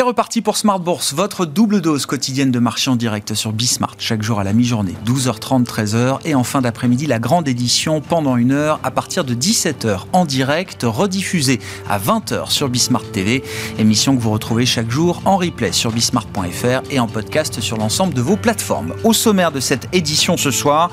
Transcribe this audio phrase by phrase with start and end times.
[0.00, 3.96] C'est reparti pour Smart Bourse, votre double dose quotidienne de marché en direct sur Bismart,
[3.98, 8.38] chaque jour à la mi-journée, 12h30, 13h, et en fin d'après-midi, la grande édition pendant
[8.38, 13.44] une heure à partir de 17h en direct, rediffusée à 20h sur Bismart TV,
[13.78, 18.14] émission que vous retrouvez chaque jour en replay sur bismart.fr et en podcast sur l'ensemble
[18.14, 18.94] de vos plateformes.
[19.04, 20.90] Au sommaire de cette édition ce soir,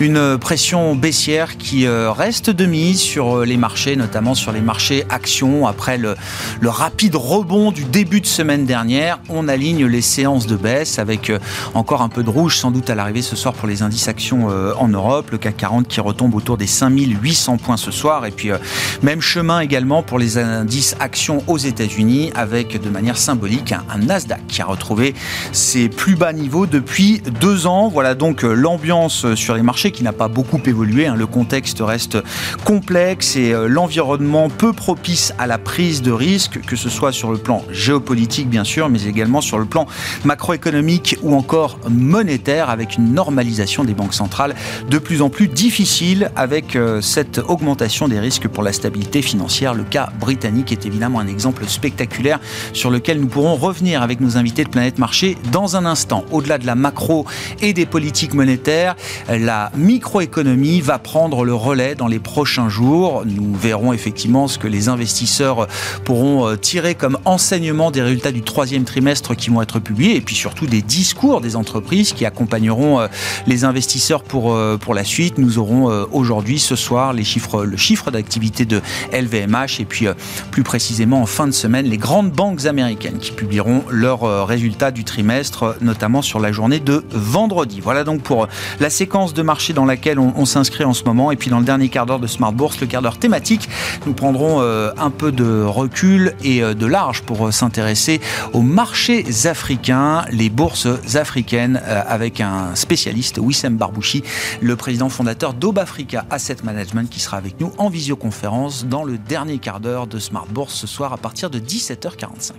[0.00, 4.60] une pression baissière qui euh, reste de mise sur euh, les marchés, notamment sur les
[4.60, 6.14] marchés actions, après le,
[6.60, 11.30] le rapide rebond du début de semaine dernière, on aligne les séances de baisse avec
[11.30, 11.38] euh,
[11.74, 14.48] encore un peu de rouge sans doute à l'arrivée ce soir pour les indices actions
[14.50, 18.30] euh, en Europe, le CAC 40 qui retombe autour des 5800 points ce soir et
[18.32, 18.58] puis euh,
[19.02, 24.46] même chemin également pour les indices actions aux États-Unis avec de manière symbolique un, Nasdaq
[24.48, 25.14] qui a retrouvé
[25.52, 27.88] ses plus bas niveaux depuis deux ans.
[27.88, 31.06] Voilà donc l'ambiance sur les marchés qui n'a pas beaucoup évolué.
[31.06, 31.14] Hein.
[31.14, 32.18] Le contexte reste
[32.64, 37.38] complexe et l'environnement peu propice à la prise de risque, que ce soit sur le
[37.38, 39.86] plan géopolitique bien sûr, mais également sur le plan
[40.24, 44.54] macroéconomique ou encore monétaire, avec une normalisation des banques centrales
[44.88, 49.74] de plus en plus difficile avec euh, cette augmentation des risques pour la stabilité financière.
[49.74, 52.38] Le cas britannique est évidemment un exemple spectaculaire
[52.72, 56.24] sur lequel nous pourrons revenir avec nos invités de Planète Marché dans un instant.
[56.30, 57.26] Au-delà de la macro
[57.60, 58.94] et des politiques monétaires,
[59.28, 63.24] la microéconomie va prendre le relais dans les prochains jours.
[63.26, 65.66] Nous verrons effectivement ce que les investisseurs
[66.04, 70.20] pourront euh, tirer comme enseignement des résultats du troisième trimestre qui vont être publiés et
[70.20, 73.08] puis surtout des discours des entreprises qui accompagneront euh,
[73.46, 75.38] les investisseurs pour, euh, pour la suite.
[75.38, 78.82] Nous aurons euh, aujourd'hui, ce soir, les chiffres, le chiffre d'activité de
[79.12, 80.06] LVMH et puis
[80.50, 85.04] plus précisément en fin de semaine, les grandes banques américaines qui publieront leurs résultats du
[85.04, 87.80] trimestre, notamment sur la journée de vendredi.
[87.80, 88.48] Voilà donc pour
[88.80, 91.30] la séquence de marché dans laquelle on, on s'inscrit en ce moment.
[91.30, 93.68] Et puis dans le dernier quart d'heure de Smart Bourse, le quart d'heure thématique,
[94.06, 98.09] nous prendrons un peu de recul et de large pour s'intéresser
[98.52, 104.24] aux marchés africains, les bourses africaines, euh, avec un spécialiste, Wissem Barbouchi,
[104.60, 109.58] le président fondateur d'Obafrica Asset Management, qui sera avec nous en visioconférence dans le dernier
[109.58, 112.52] quart d'heure de Smart Bourse ce soir à partir de 17h45.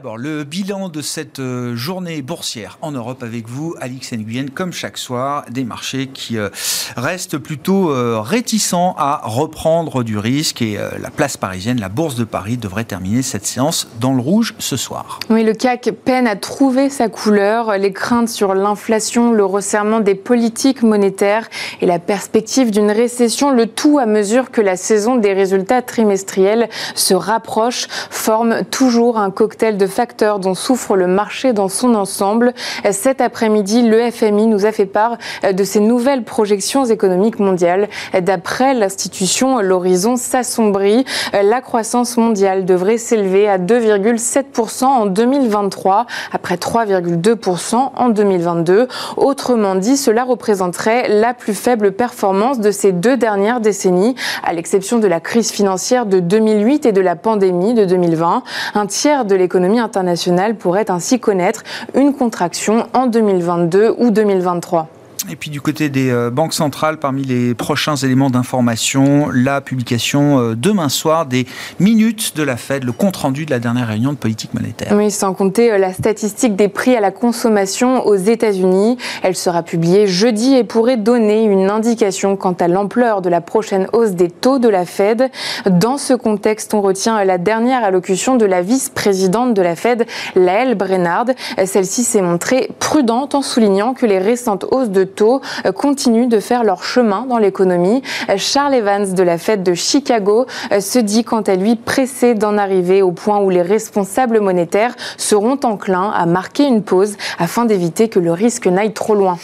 [0.00, 4.72] D'abord, le bilan de cette euh, journée boursière en Europe avec vous, Alix Nguyen, comme
[4.72, 6.48] chaque soir, des marchés qui euh,
[6.96, 12.24] restent plutôt euh, réticents à reprendre du risque et la place parisienne, la bourse de
[12.24, 15.20] Paris, devrait terminer cette séance dans le rouge ce soir.
[15.28, 17.76] Oui, le CAC peine à trouver sa couleur.
[17.76, 21.48] Les craintes sur l'inflation, le resserrement des politiques monétaires
[21.82, 26.70] et la perspective d'une récession, le tout à mesure que la saison des résultats trimestriels
[26.94, 32.54] se rapproche, forment toujours un cocktail de facteurs dont souffre le marché dans son ensemble.
[32.90, 35.18] Cet après-midi, le FMI nous a fait part
[35.52, 37.88] de ses nouvelles projections économiques mondiales.
[38.20, 41.04] D'après l'institution, l'horizon s'assombrit.
[41.32, 48.88] La croissance mondiale devrait s'élever à 2,7% en 2023, après 3,2% en 2022.
[49.16, 54.14] Autrement dit, cela représenterait la plus faible performance de ces deux dernières décennies,
[54.44, 58.42] à l'exception de la crise financière de 2008 et de la pandémie de 2020.
[58.74, 61.62] Un tiers de l'économie l'économie internationale pourrait ainsi connaître
[61.94, 64.88] une contraction en 2022 ou 2023.
[65.28, 70.38] Et puis du côté des euh, banques centrales, parmi les prochains éléments d'information, la publication
[70.38, 71.46] euh, demain soir des
[71.78, 74.92] minutes de la Fed, le compte-rendu de la dernière réunion de politique monétaire.
[74.92, 78.96] Oui, sans compter euh, la statistique des prix à la consommation aux États-Unis.
[79.22, 83.88] Elle sera publiée jeudi et pourrait donner une indication quant à l'ampleur de la prochaine
[83.92, 85.30] hausse des taux de la Fed.
[85.66, 90.76] Dans ce contexte, on retient la dernière allocution de la vice-présidente de la Fed, Laëlle
[90.76, 91.26] Brennard.
[91.64, 96.40] Celle-ci s'est montrée prudente en soulignant que les récentes hausses de taux euh, continuent de
[96.40, 98.02] faire leur chemin dans l'économie.
[98.28, 102.34] Euh, Charles Evans de la Fed de Chicago euh, se dit quant à lui pressé
[102.34, 107.64] d'en arriver au point où les responsables monétaires seront enclins à marquer une pause afin
[107.64, 109.38] d'éviter que le risque n'aille trop loin.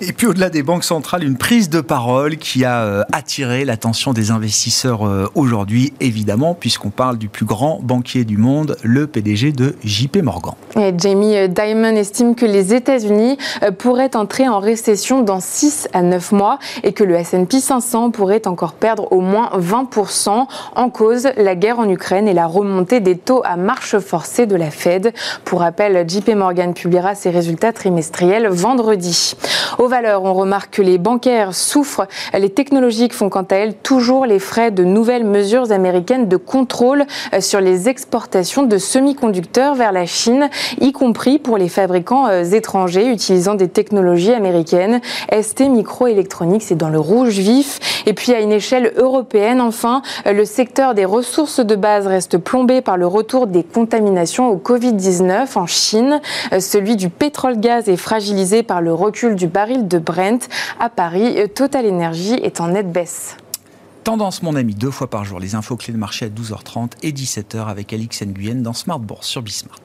[0.00, 4.30] Et puis au-delà des banques centrales, une prise de parole qui a attiré l'attention des
[4.30, 5.02] investisseurs
[5.34, 10.54] aujourd'hui, évidemment, puisqu'on parle du plus grand banquier du monde, le PDG de JP Morgan.
[10.76, 13.36] Et Jamie Dimon estime que les États-Unis
[13.78, 18.46] pourraient entrer en récession dans 6 à 9 mois et que le S&P 500 pourrait
[18.46, 20.46] encore perdre au moins 20%
[20.76, 24.56] en cause la guerre en Ukraine et la remontée des taux à marche forcée de
[24.56, 25.12] la Fed.
[25.44, 29.34] Pour rappel, JP Morgan publiera ses résultats trimestriels vendredi.
[29.78, 32.06] Au valeurs, on remarque que les bancaires souffrent.
[32.32, 37.06] Les technologiques font quant à elles toujours les frais de nouvelles mesures américaines de contrôle
[37.32, 40.48] euh, sur les exportations de semi-conducteurs vers la Chine,
[40.80, 44.99] y compris pour les fabricants euh, étrangers utilisant des technologies américaines.
[45.30, 47.78] ST Microelectronics est dans le rouge vif.
[48.06, 52.38] Et puis à une échelle européenne, enfin, euh, le secteur des ressources de base reste
[52.38, 56.20] plombé par le retour des contaminations au Covid-19 en Chine.
[56.58, 60.48] Celui du pétrole-gaz est fragilisé par le recul du baril de Brent.
[60.78, 63.36] À Paris, Total Energy est en nette baisse.
[64.04, 65.40] Tendance, mon ami, deux fois par jour.
[65.40, 69.26] Les infos clés de marché à 12h30 et 17h avec Alix Nguyen dans Smart Bourse
[69.26, 69.78] sur Bismart.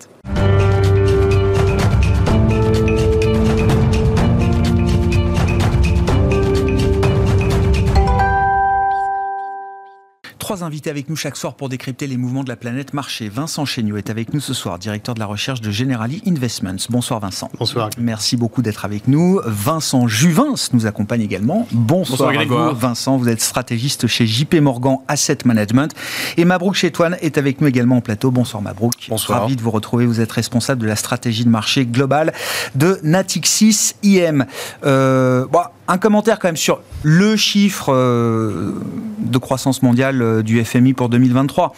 [10.46, 13.30] Trois invités avec nous chaque soir pour décrypter les mouvements de la planète marché.
[13.30, 16.86] Vincent Chéniaud est avec nous ce soir, directeur de la recherche de Generali Investments.
[16.92, 17.50] Bonsoir Vincent.
[17.58, 17.90] Bonsoir.
[17.98, 19.42] Merci beaucoup d'être avec nous.
[19.44, 21.68] Vincent Juvins nous accompagne également.
[21.72, 22.80] Bonsoir, Bonsoir à vous.
[22.80, 25.96] Vincent, vous êtes stratégiste chez JP Morgan Asset Management.
[26.38, 28.30] Et Mabrouk Chetouane est avec nous également en plateau.
[28.30, 29.08] Bonsoir Mabrouk.
[29.10, 29.42] Bonsoir.
[29.42, 30.06] Ravi de vous retrouver.
[30.06, 32.34] Vous êtes responsable de la stratégie de marché globale
[32.76, 34.46] de Natixis IM.
[34.86, 38.74] Euh, bon, un commentaire quand même sur le chiffre euh,
[39.20, 41.74] de croissance mondiale euh, du FMI pour 2023.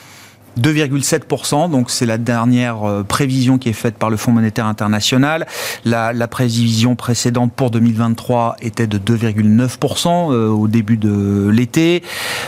[0.60, 5.46] 2,7%, donc c'est la dernière euh, prévision qui est faite par le Fonds monétaire international.
[5.86, 12.02] La, prévision précédente pour 2023 était de 2,9% au début de l'été.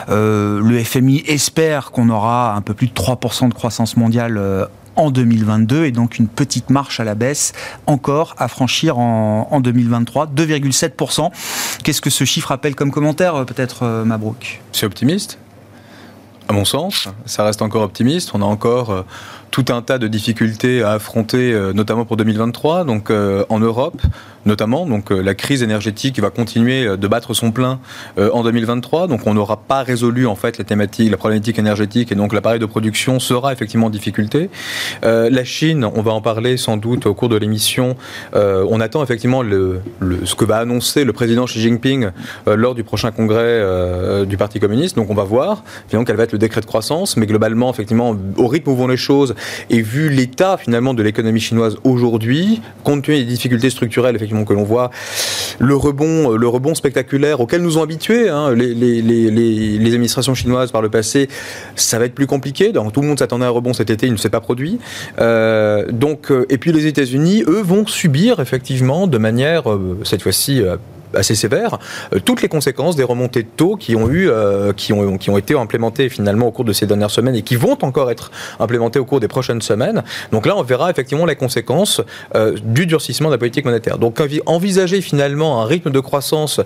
[0.08, 4.68] le FMI espère qu'on aura un peu plus de 3% de croissance mondiale
[5.00, 7.54] en 2022 et donc une petite marche à la baisse
[7.88, 11.32] encore à franchir en, 2023, 2,7%.
[11.84, 14.62] Qu'est-ce que ce chiffre appelle comme commentaire euh, peut-être euh, Mabrouk?
[14.72, 15.40] C'est optimiste
[16.48, 18.32] à mon sens, ça reste encore optimiste.
[18.34, 19.04] On a encore euh,
[19.52, 22.86] tout un tas de difficultés à affronter, notamment pour 2023.
[22.86, 24.02] Donc en Europe,
[24.46, 24.86] notamment.
[24.86, 27.80] Donc euh, la crise énergétique va continuer euh, de battre son plein
[28.18, 29.08] euh, en 2023.
[29.08, 33.20] Donc on n'aura pas résolu en fait la problématique énergétique et donc l'appareil de production
[33.20, 34.50] sera effectivement en difficulté.
[35.04, 37.96] la Chine, on va en parler sans doute au cours de l'émission.
[38.34, 39.82] on attend effectivement le,
[40.24, 42.10] ce que va annoncer le président Xi Jinping
[42.46, 44.96] lors du prochain congrès du Parti communiste.
[44.96, 47.18] Donc on va voir finalement quel va être le décret de croissance.
[47.18, 49.36] Mais globalement, effectivement, au rythme où vont les choses
[49.70, 54.54] et vu l'état finalement de l'économie chinoise aujourd'hui, compte tenu des difficultés structurelles effectivement que
[54.54, 54.90] l'on voit
[55.60, 60.90] le rebond, le rebond spectaculaire auquel nous ont habitués hein, les, administrations chinoises par le
[60.90, 61.30] passé.
[61.76, 62.72] Ça va être plus compliqué.
[62.72, 64.80] Tout le monde s'attendait à un rebond cet été, il ne s'est pas produit.
[65.20, 70.22] Euh, donc, euh, et puis les États-Unis, eux, vont subir effectivement de manière, euh, cette
[70.22, 70.62] fois-ci,
[71.14, 71.80] assez sévère,
[72.14, 75.56] euh, toutes les conséquences des remontées de taux qui ont eu, euh, qui ont, été
[75.56, 79.06] implémentées finalement au cours de ces dernières semaines et qui vont encore être implémentées au
[79.06, 80.04] cours des prochaines semaines.
[80.32, 82.02] Donc là, on verra effectivement les conséquences
[82.36, 83.98] euh, du durcissement de la politique monétaire.
[83.98, 86.60] Donc envisager finalement un rythme de croissance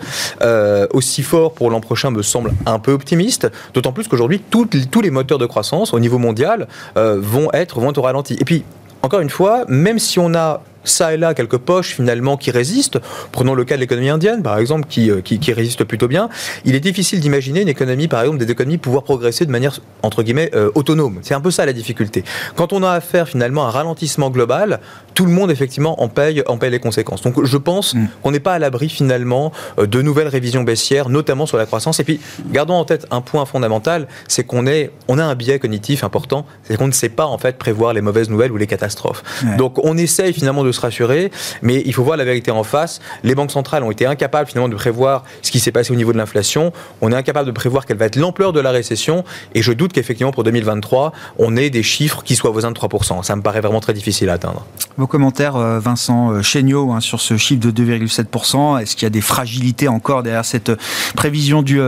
[0.91, 5.11] aussi fort pour l'an prochain me semble un peu optimiste, d'autant plus qu'aujourd'hui tous les
[5.11, 8.35] moteurs de croissance au niveau mondial vont être vont être au ralenti.
[8.39, 8.63] Et puis
[9.01, 12.99] encore une fois, même si on a ça et là quelques poches finalement qui résistent.
[13.31, 16.29] Prenons le cas de l'économie indienne, par exemple, qui, euh, qui, qui, résiste plutôt bien.
[16.65, 20.23] Il est difficile d'imaginer une économie, par exemple, des économies pouvoir progresser de manière, entre
[20.23, 21.19] guillemets, euh, autonome.
[21.21, 22.23] C'est un peu ça la difficulté.
[22.55, 24.79] Quand on a affaire finalement à un ralentissement global,
[25.13, 27.21] tout le monde effectivement en paye, en paye les conséquences.
[27.21, 28.07] Donc je pense mm.
[28.21, 31.99] qu'on n'est pas à l'abri finalement euh, de nouvelles révisions baissières, notamment sur la croissance.
[31.99, 32.19] Et puis,
[32.51, 36.45] gardons en tête un point fondamental, c'est qu'on est, on a un biais cognitif important,
[36.63, 39.23] c'est qu'on ne sait pas en fait prévoir les mauvaises nouvelles ou les catastrophes.
[39.57, 42.99] Donc on essaye finalement de se rassurer, mais il faut voir la vérité en face.
[43.23, 46.13] Les banques centrales ont été incapables finalement de prévoir ce qui s'est passé au niveau
[46.13, 46.73] de l'inflation.
[47.01, 49.23] On est incapable de prévoir quelle va être l'ampleur de la récession,
[49.55, 53.23] et je doute qu'effectivement pour 2023, on ait des chiffres qui soient voisins de 3%.
[53.23, 54.65] Ça me paraît vraiment très difficile à atteindre.
[54.97, 58.79] Vos commentaires, euh, Vincent euh, Chéniaud, hein, sur ce chiffre de 2,7%.
[58.79, 60.77] Est-ce qu'il y a des fragilités encore derrière cette euh,
[61.15, 61.79] prévision du,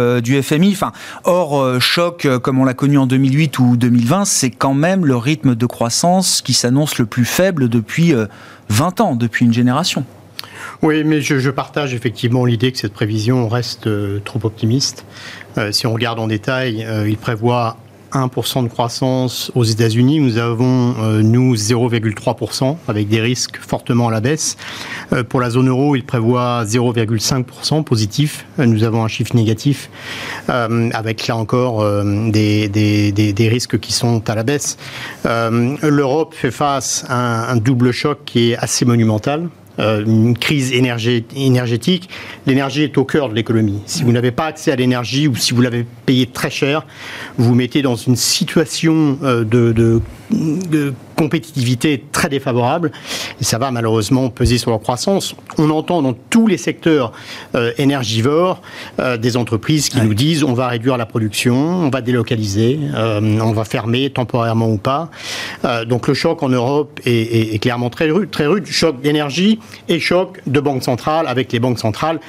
[0.42, 0.92] FMI enfin,
[1.24, 5.56] Hors choc, comme on l'a connu en 2008 ou 2020, c'est quand même le rythme
[5.56, 8.14] de croissance qui s'annonce le plus faible depuis
[8.70, 10.06] 20 ans, depuis une génération.
[10.82, 13.88] Oui, mais je, partage effectivement l'idée que cette prévision reste
[14.24, 15.06] trop optimiste.
[15.72, 17.78] si on regarde en détail, il prévoit
[18.16, 20.20] 1% de croissance aux États-Unis.
[20.20, 24.58] Nous avons, euh, nous, 0,3% avec des risques fortement à la baisse.
[25.14, 28.46] Euh, pour la zone euro, il prévoit 0,5% positif.
[28.60, 29.90] Euh, nous avons un chiffre négatif
[30.48, 34.78] avec là encore des, des, des, risques qui sont à la baisse.
[35.24, 39.50] L'Europe fait face à un double choc qui est assez monumental.
[39.80, 42.10] Euh, une crise énergétique.
[42.48, 43.82] L'énergie est au cœur de l'économie.
[43.86, 46.86] Si vous n'avez pas accès à l'énergie ou si vous l'avez payé très cher,
[47.38, 50.02] vous vous mettez dans une situation euh, de,
[50.32, 52.92] de compétitivité très défavorable
[53.40, 55.36] et ça va malheureusement peser sur leur croissance.
[55.58, 57.12] On entend dans tous les secteurs
[57.56, 58.62] euh, énergivores
[59.00, 63.40] euh, des entreprises qui nous disent on va réduire la production, on va délocaliser, euh,
[63.40, 65.10] on va fermer temporairement ou pas.
[65.88, 70.00] donc le choc en Europe est, est clairement très rude, très rude, choc d'énergie et
[70.00, 72.20] choc de banque centrale avec les banques centrales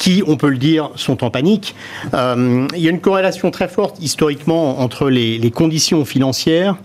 [0.00, 1.74] qui, on peut le dire, sont en panique.
[2.14, 6.76] Euh, il y a une corrélation très forte historiquement entre les, les, conditions financières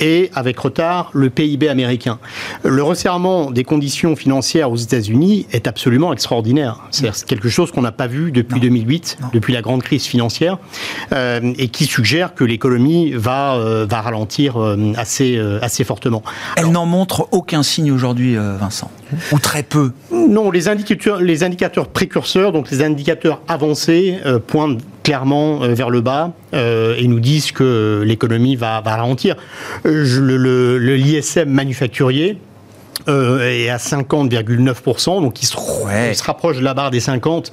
[0.00, 2.18] et, avec retard, le PIB américain.
[2.64, 6.80] Le resserrement des conditions financières aux États-Unis est absolument extraordinaire.
[6.90, 10.58] C'est quelque chose qu'on n'a pas vu depuis 2008, depuis la grande crise financière,
[11.14, 14.58] euh, et qui suggère que l'économie va, euh, va ralentir
[14.98, 16.22] assez, assez fortement.
[16.58, 18.90] Elle n'en montre aucun signe aujourd'hui, Vincent,
[19.32, 19.92] ou très peu.
[20.12, 25.90] Non, les indicateurs, les indicateurs précurseurs donc les indicateurs avancés euh, pointent clairement euh, vers
[25.90, 29.36] le bas euh, et nous disent que l'économie va, ralentir.
[29.84, 32.38] L'ISM manufacturier,
[33.06, 37.52] est à 50,9%, donc il se, se, rapproche de la barre des 50,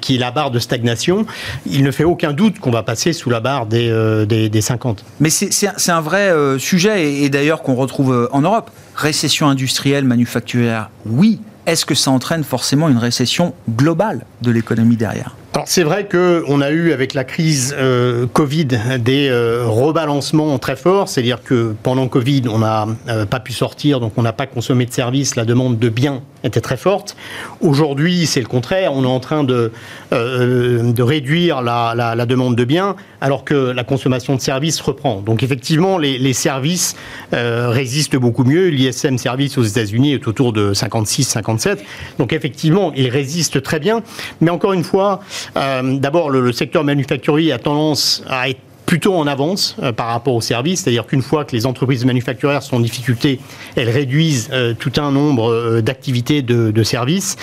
[0.00, 1.26] qui est la barre de stagnation.
[1.66, 5.04] Il ne fait aucun doute qu'on va passer sous la barre des, des, 50.
[5.20, 8.70] Mais c'est un vrai sujet, et, et d'ailleurs qu'on retrouve en Europe.
[8.96, 15.36] Récession industrielle, manufacturière, oui, est-ce que ça entraîne forcément une récession globale de l'économie derrière?
[15.54, 18.66] Alors c'est vrai qu'on a eu avec la crise euh, Covid
[19.00, 23.98] des euh, rebalancements très forts, c'est-à-dire que pendant Covid on n'a euh, pas pu sortir,
[23.98, 27.16] donc on n'a pas consommé de services, la demande de biens était très forte.
[27.60, 29.72] Aujourd'hui c'est le contraire, on est en train de,
[30.10, 35.20] de réduire la, la, demande de biens alors que la consommation de services reprend.
[35.20, 36.96] Donc effectivement les, les services
[37.32, 41.78] résistent beaucoup mieux, l'ISM service aux États-Unis est autour de 56-57,
[42.18, 44.02] donc effectivement il résiste très bien,
[44.40, 45.20] mais encore une fois,
[45.56, 50.34] euh, d'abord, le, secteur manufacturier a tendance à être plutôt en avance euh, par rapport
[50.34, 53.38] aux services, c'est-à-dire qu'une fois que les entreprises manufacturières sont en difficulté,
[53.76, 57.36] elles réduisent euh, tout un nombre d'activités de, services.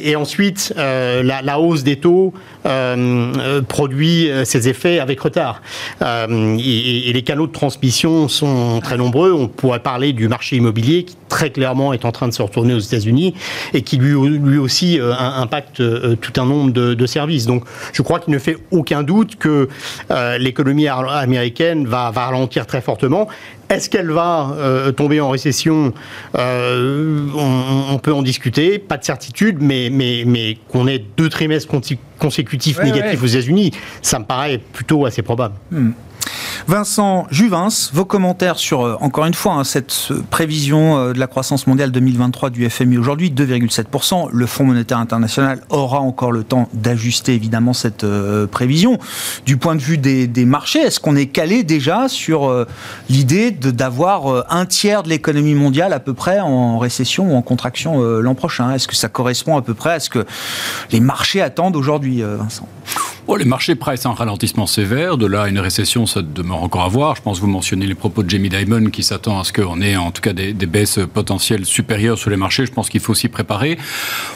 [0.00, 2.34] et ensuite, la, hausse des taux
[3.68, 5.62] produit ses effets avec retard.
[6.02, 9.32] Et, les canaux de transmission sont très nombreux.
[9.32, 12.74] On pourrait parler du marché immobilier qui très clairement est en train de se retourner
[12.74, 13.34] aux États-Unis
[13.74, 17.46] et qui lui, lui aussi euh, impacte euh, tout un nombre de, services.
[17.46, 19.68] Donc je crois qu'il ne fait aucun doute que
[20.10, 23.28] euh, l'économie américaine va, va, ralentir très fortement.
[23.68, 24.54] Est-ce qu'elle va
[24.96, 25.92] tomber en récession
[26.34, 31.68] on, peut en discuter, pas de certitude, mais, mais, mais qu'on ait deux trimestres
[32.18, 35.54] consécutifs négatifs aux États-Unis, ça me paraît plutôt assez probable.
[35.70, 35.90] Hmm.
[36.66, 41.28] Vincent Juvins, vos commentaires sur, euh, encore une fois, hein, cette prévision euh, de la
[41.28, 44.28] croissance mondiale 2023 du FMI aujourd'hui, 2,7%.
[44.32, 48.98] Le Fonds monétaire international aura encore le temps d'ajuster évidemment cette euh, prévision.
[49.44, 52.66] Du point de vue des, marchés, est-ce qu'on est calé déjà sur
[53.08, 58.00] l'idée d'avoir un tiers de l'économie mondiale à peu près en récession ou en contraction
[58.00, 58.72] l'an prochain?
[58.72, 60.24] Est-ce que ça correspond à peu près à ce que
[60.92, 62.68] les marchés attendent aujourd'hui, Vincent?
[63.34, 65.18] Les marchés pressent un ralentissement sévère.
[65.18, 67.16] De là une récession, ça demeure encore à voir.
[67.16, 69.80] Je pense que vous mentionnez les propos de Jamie Dimon qui s'attend à ce qu'on
[69.80, 72.66] ait en tout cas des, baisses potentielles supérieures sur les marchés.
[72.66, 73.78] Je pense qu'il faut s'y préparer.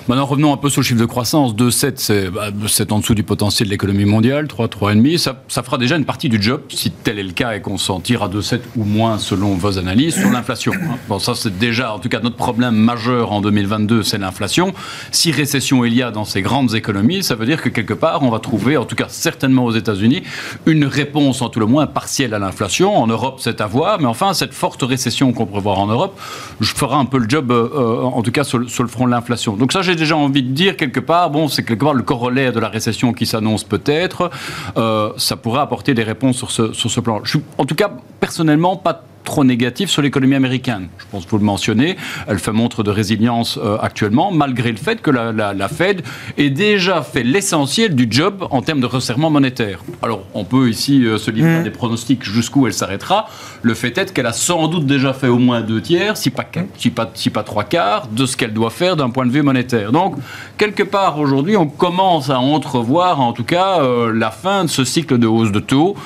[0.08, 1.54] Maintenant, revenons un peu sur le chiffre de croissance.
[1.54, 4.48] 2,7, bah, c'est en dessous du potentiel de l'économie mondiale.
[4.48, 5.18] 3, 3,5.
[5.18, 7.78] Ça, ça fera déjà une partie du job, si tel est le cas et qu'on
[7.78, 10.72] s'en tire à 2,7 ou moins selon vos analyses, sur l'inflation.
[11.08, 14.72] Bon, ça, c'est déjà, en tout cas, notre problème majeur en 2022, c'est l'inflation.
[15.12, 18.22] Si récession il y a dans ces grandes économies, ça veut dire que quelque part,
[18.22, 20.22] on va trouver en tout cas certainement aux États-Unis,
[20.66, 22.96] une réponse en tout le moins partielle à l'inflation.
[22.96, 26.18] En Europe, c'est à voir, mais enfin, cette forte récession qu'on pourrait voir en Europe
[26.60, 29.10] je fera un peu le job, euh, euh, en tout cas sur, le front de
[29.10, 29.54] l'inflation.
[29.56, 32.52] Donc ça, j'ai déjà envie de dire quelque part, bon, c'est quelque part le corollaire
[32.52, 34.30] de la récession qui s'annonce peut-être.
[34.76, 37.20] Euh, ça pourrait apporter des réponses sur ce, sur ce plan.
[37.24, 40.88] Je suis en tout cas personnellement pas trop négative sur l'économie américaine.
[40.98, 41.96] Je pense que vous le mentionnez,
[42.26, 46.02] elle fait montre de résilience euh, actuellement, malgré le fait que la, Fed
[46.36, 49.84] ait déjà fait l'essentiel du job en termes de resserrement monétaire.
[50.02, 51.64] Alors, on peut ici euh, se livrer mmh.
[51.64, 53.28] des pronostics jusqu'où elle s'arrêtera.
[53.62, 56.46] Le fait est qu'elle a sans doute déjà fait au moins deux tiers, si pas,
[56.76, 59.42] si pas, si pas trois quarts, de ce qu'elle doit faire d'un point de vue
[59.42, 59.92] monétaire.
[59.92, 60.16] Donc,
[60.60, 64.84] quelque part, aujourd'hui, on commence à entrevoir, en tout cas, euh, la fin de ce
[64.84, 65.96] cycle de hausse de taux.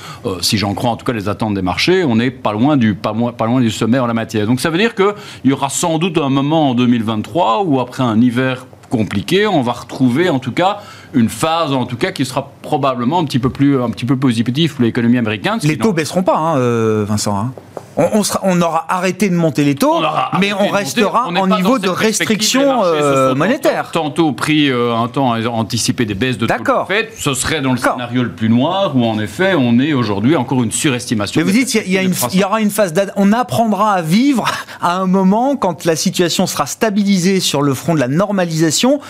[0.40, 2.94] si j'en crois, en tout cas, les attentes des marchés, on n'est pas loin du
[2.94, 4.46] pas, pas loin du sommet en la matière.
[4.46, 8.04] Donc ça veut dire qu'il y aura sans doute un moment en 2023 où après
[8.04, 10.78] un hiver compliqué, on va retrouver en tout cas
[11.14, 14.16] une phase en tout cas qui sera probablement un petit peu plus un petit peu
[14.16, 15.58] positif pour l'économie américaine.
[15.64, 17.37] Les taux baisseront pas, hein, euh, Vincent.
[17.37, 17.52] Hein.
[17.96, 20.00] On, aura arrêté de monter les taux,
[20.40, 23.90] mais on restera en niveau de restriction euh, monétaire.
[23.92, 26.54] Tantôt pris euh, un temps à anticiper des baisses de taux.
[26.54, 26.88] D'accord.
[27.18, 30.62] Ce serait dans le scénario le plus noir où en effet on est aujourd'hui encore
[30.62, 31.40] une surestimation.
[31.40, 34.46] Mais vous dites il y, y, aura une phase on apprendra à vivre
[34.80, 39.00] à un moment quand la situation sera stabilisée sur le front de la normalisation,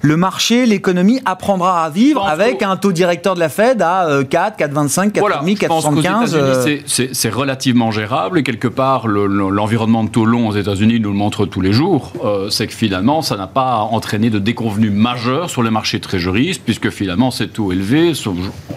[0.00, 4.58] le marché, l'économie apprendra à vivre avec un taux directeur de la Fed à 4,
[4.58, 7.10] 4,25, 4,5, 4,75.
[7.12, 11.46] C'est relativement gérable et quelque part l'environnement de taux long aux États-Unis nous le montre
[11.46, 15.62] tous les jours, euh, c'est que finalement ça n'a pas entraîné de déconvenus majeurs sur
[15.62, 18.12] les marchés trésoristes puisque finalement ces taux élevés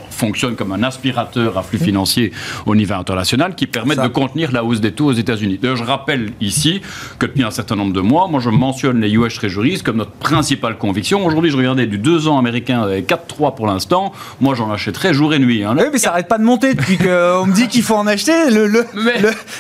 [0.10, 2.32] fonctionnent comme un aspirateur à flux financiers
[2.66, 5.60] au niveau international qui permettent de contenir la hausse des taux aux États-Unis.
[5.62, 6.82] Je rappelle ici
[7.20, 10.12] que depuis un certain nombre de mois, moi je mentionne les US Treasuries comme notre
[10.12, 11.26] principale conviction.
[11.26, 14.12] Aujourd'hui, je regardais du 2 ans américain avec 4-3 pour l'instant.
[14.40, 15.64] Moi, j'en achèterais jour et nuit.
[15.64, 15.76] Hein.
[15.78, 18.50] Oui, mais ça n'arrête pas de monter depuis qu'on me dit qu'il faut en acheter.
[18.50, 18.86] Le, le,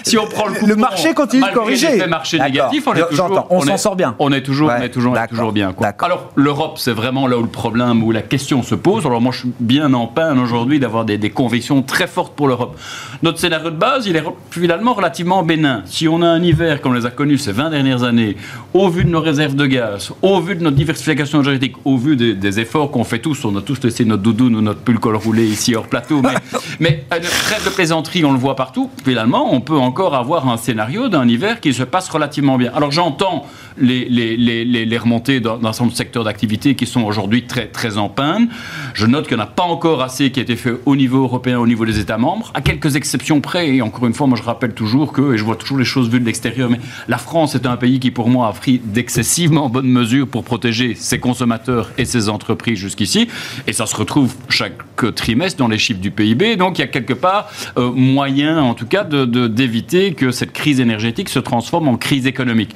[0.03, 1.97] si on prend le, le marché continue de corriger.
[1.97, 4.15] Le marché négatif, on est toujours, on, s'en sort bien.
[4.19, 5.73] On est toujours, on est toujours, toujours bien.
[5.73, 5.93] Quoi.
[5.99, 9.05] Alors l'Europe, c'est vraiment là où le problème, où la question se pose.
[9.05, 12.47] Alors moi, je suis bien en peine aujourd'hui d'avoir des, des, convictions très fortes pour
[12.47, 12.79] l'Europe.
[13.23, 15.83] Notre scénario de base, il est finalement relativement bénin.
[15.85, 18.37] Si on a un hiver comme on les a connus ces 20 dernières années,
[18.73, 22.15] au vu de nos réserves de gaz, au vu de notre diversification énergétique, au vu
[22.15, 25.15] des, efforts qu'on fait tous, on a tous laissé notre doudoune ou notre pull col
[25.15, 26.35] roulé ici hors plateau, mais,
[26.79, 28.89] mais euh, trêve de plaisanterie, on le voit partout.
[29.03, 32.71] Finalement, on encore avoir un scénario d'un hiver qui se passe relativement bien.
[32.73, 33.45] Alors j'entends
[33.79, 37.67] les, les, les, remontées dans, un certain nombre de secteurs d'activité qui sont aujourd'hui très,
[37.67, 38.49] très en panne.
[38.93, 41.23] Je note qu'il n'y en a pas encore assez qui a été fait au niveau
[41.23, 43.75] européen, au niveau des États membres, à quelques exceptions près.
[43.75, 46.09] Et encore une fois, moi je rappelle toujours que, et je vois toujours les choses
[46.09, 49.69] vues de l'extérieur, mais la France est un pays qui pour moi a pris d'excessivement
[49.69, 53.27] bonnes mesures pour protéger ses consommateurs et ses entreprises jusqu'ici.
[53.67, 54.77] Et ça se retrouve chaque
[55.15, 56.55] trimestre dans les chiffres du PIB.
[56.55, 60.31] Donc il y a quelque part euh, moyen, en tout cas, d'éviter de, d'éviter que
[60.31, 62.73] cette crise énergétique se transforme en crise économique.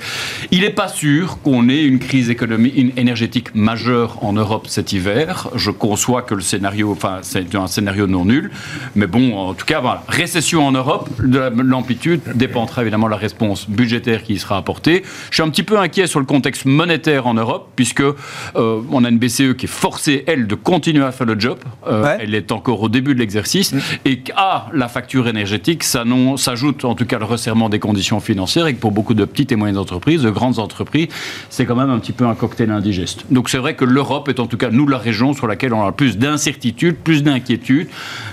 [0.51, 4.91] Il n'est pas sûr qu'on ait une crise économique, une énergétique majeure en Europe cet
[4.91, 5.49] hiver.
[5.55, 8.51] Je conçois que le scénario, enfin, c'est un scénario non nul.
[8.95, 10.03] Mais bon, en tout cas, voilà.
[10.09, 15.03] Récession en Europe, de l'amplitude dépendra évidemment de la réponse budgétaire qui y sera apportée.
[15.29, 18.13] Je suis un petit peu inquiet sur le contexte monétaire en Europe, puisque euh,
[18.55, 21.57] on a une BCE qui est forcée, elle, de continuer à faire le job.
[21.87, 23.71] Euh, elle est encore au début de l'exercice.
[23.71, 23.79] Mm.
[24.03, 28.73] Et qu'à la facture énergétique s'ajoute en tout cas le resserrement des conditions financières et
[28.73, 31.07] que pour beaucoup de petites et moyennes entreprises, de grandes entreprises,
[31.49, 33.25] c'est quand même un petit peu un cocktail indigeste.
[33.31, 35.85] Donc c'est vrai que l'Europe est en tout cas, nous, la région sur laquelle on
[35.85, 37.87] a plus d'incertitudes, plus d'inquiétudes,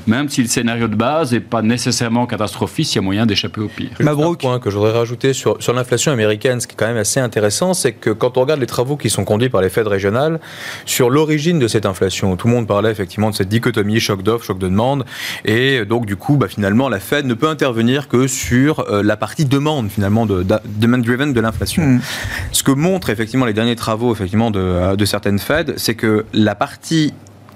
[0.06, 3.60] même si le scénario de base n'est pas nécessairement catastrophiste, il y a moyen d'échapper
[3.60, 3.90] au pire.
[4.00, 6.96] Un point que je voudrais rajouter sur, sur l'inflation américaine, ce qui est quand même
[6.96, 9.86] assez intéressant, c'est que quand on regarde les travaux qui sont conduits par les Fed
[9.86, 10.40] régionales
[10.86, 14.44] sur l'origine de cette inflation, tout le monde parlait effectivement de cette dichotomie choc d'offre,
[14.44, 15.04] choc de demande,
[15.44, 19.16] et donc du coup, bah, finalement, la Fed ne peut intervenir que sur euh, la
[19.16, 21.82] partie demande finalement de, demand driven de l'inflation.
[21.82, 22.00] Hmm.
[22.52, 26.54] Ce que montrent effectivement les derniers travaux effectivement de, de certaines Fed, c'est que la
[26.54, 27.12] partie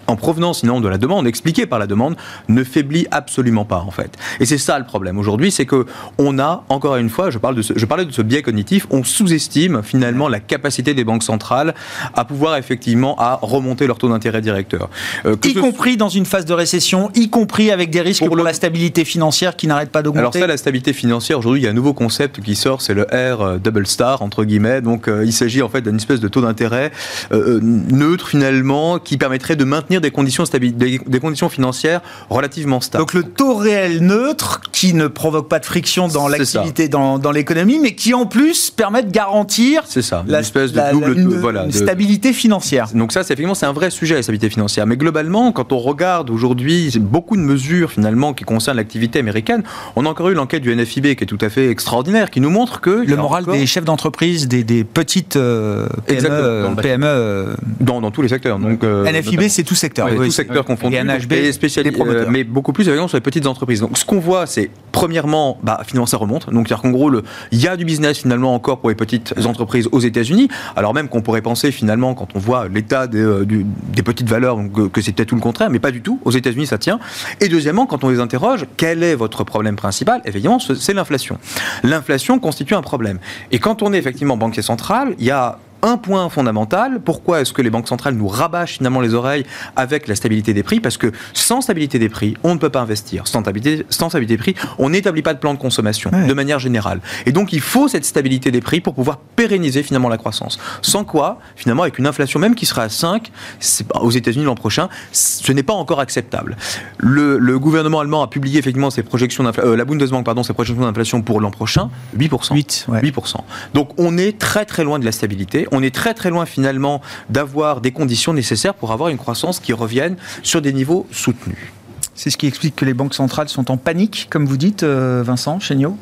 [0.06, 2.16] en provenance sinon de la demande, expliquée par la demande,
[2.48, 4.16] ne faiblit absolument pas en fait.
[4.40, 5.86] Et c'est ça le problème aujourd'hui, c'est que
[6.18, 9.04] on a encore une fois, je, parle de je parlais de ce biais cognitif, on
[9.04, 11.74] sous-estime finalement la capacité des banques centrales
[12.14, 14.88] à pouvoir effectivement à remonter leur taux d'intérêt directeur.
[15.26, 18.52] Euh, y compris dans une phase de récession, y compris avec des risques pour, la
[18.52, 20.20] stabilité financière qui n'arrête pas d'augmenter.
[20.20, 22.94] Alors ça, la stabilité financière, aujourd'hui, il y a un nouveau concept qui sort, c'est
[22.94, 24.80] le R euh, double star entre guillemets.
[24.80, 26.90] Donc euh, il s'agit en fait d'une espèce de taux d'intérêt
[27.30, 32.00] neutre finalement qui permettrait de maintenir des conditions, des, des conditions financières
[32.30, 33.02] relativement stables.
[33.02, 37.30] Donc le taux réel neutre qui ne provoque pas de friction dans l'activité, dans, dans
[37.30, 41.70] l'économie, mais qui en plus permet de garantir ça, une espèce de double une, voilà,
[41.70, 42.88] stabilité financière.
[42.94, 44.86] Donc ça, c'est effectivement c'est un vrai sujet la stabilité financière.
[44.86, 49.62] Mais globalement, quand on regarde aujourd'hui beaucoup de mesures finalement qui concernent l'activité américaine,
[49.96, 52.50] on a encore eu l'enquête du NFIB qui est tout à fait extraordinaire, qui nous
[52.50, 58.22] montre que le moral des chefs d'entreprise, des, des petites PME, PME dans, dans, tous
[58.22, 58.58] les secteurs.
[58.58, 60.96] Donc NFIB, c'est tous secteur, Ouais, oui, tout secteur confondu.
[60.96, 63.80] Et NHB, et spéciali- euh, mais beaucoup plus évidemment sur les petites entreprises.
[63.80, 66.46] Donc ce qu'on voit, c'est premièrement, bah, finalement ça remonte.
[66.50, 67.10] Donc c'est-à-dire qu'en gros,
[67.50, 70.48] il y a du business finalement encore pour les petites entreprises aux États-Unis.
[70.76, 74.28] Alors même qu'on pourrait penser finalement, quand on voit l'état des, euh, du- des petites
[74.28, 76.18] valeurs, donc, euh, que c'est peut-être tout le contraire, mais pas du tout.
[76.24, 76.98] Aux États-Unis, ça tient.
[77.40, 80.20] Et deuxièmement, quand on les interroge, quel est votre problème principal?
[80.24, 81.38] Évidemment, ce- c'est l'inflation.
[81.82, 83.18] L'inflation constitue un problème.
[83.50, 87.52] Et quand on est effectivement banquier central, il y a un point fondamental, pourquoi est-ce
[87.52, 89.44] que les banques centrales nous rabâchent finalement les oreilles
[89.76, 90.80] avec la stabilité des prix?
[90.80, 93.26] Parce que sans stabilité des prix, on ne peut pas investir.
[93.26, 96.26] Sans stabilité, sans stabilité des prix, on n'établit pas de plan de consommation Ouais.
[96.26, 97.00] de manière générale.
[97.26, 100.58] Et donc il faut cette stabilité des prix pour pouvoir pérenniser finalement la croissance.
[100.82, 104.44] Sans quoi, finalement, avec une inflation même qui sera à 5 c'est pas- aux États-Unis
[104.44, 106.56] l'an prochain, ce n'est pas encore acceptable.
[106.98, 110.84] Le, le gouvernement allemand a publié effectivement ses projections d'inflation, la Bundesbank pardon, ses projections
[110.84, 112.54] d'inflation pour l'an prochain, 8%.
[112.54, 113.00] 8, ouais.
[113.02, 113.36] 8%.
[113.74, 115.66] Donc on est très très loin de la stabilité.
[115.72, 119.72] On est très très loin finalement d'avoir des conditions nécessaires pour avoir une croissance qui
[119.72, 121.72] revienne sur des niveaux soutenus.
[122.14, 125.22] C'est ce qui explique que les banques centrales sont en panique, comme vous dites, euh,
[125.24, 125.96] Vincent Chéniaud?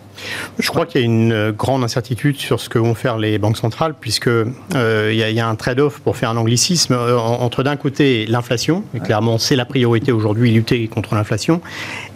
[0.59, 3.39] Je crois qu'il y a une euh, grande incertitude sur ce que vont faire les
[3.39, 6.37] banques centrales, puisque euh, il y, a- il y a un trade-off pour faire un
[6.37, 11.15] anglicisme euh, en- entre d'un côté l'inflation, et clairement c'est la priorité aujourd'hui lutter contre
[11.15, 11.61] l'inflation,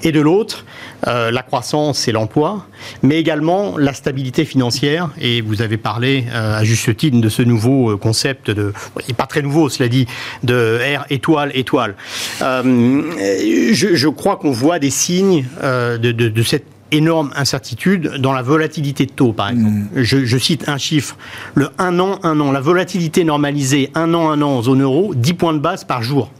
[0.02, 0.64] et de l'autre
[1.06, 2.66] euh, la croissance et l'emploi,
[3.02, 5.10] mais également la stabilité financière.
[5.20, 9.14] Et vous avez parlé euh, à juste titre de ce nouveau concept de, il n'est
[9.14, 10.06] pas très nouveau, cela dit,
[10.42, 11.94] de R étoile étoile.
[12.40, 18.42] Je, je crois qu'on voit des signes de, de- de cette énorme incertitude dans la
[18.42, 19.88] volatilité de taux, par exemple.
[19.94, 21.16] Je, je cite un chiffre.
[21.54, 25.14] Le 1 an, 1 an, la volatilité normalisée 1 an, 1 an en zone euro,
[25.14, 26.30] 10 points de base par jour.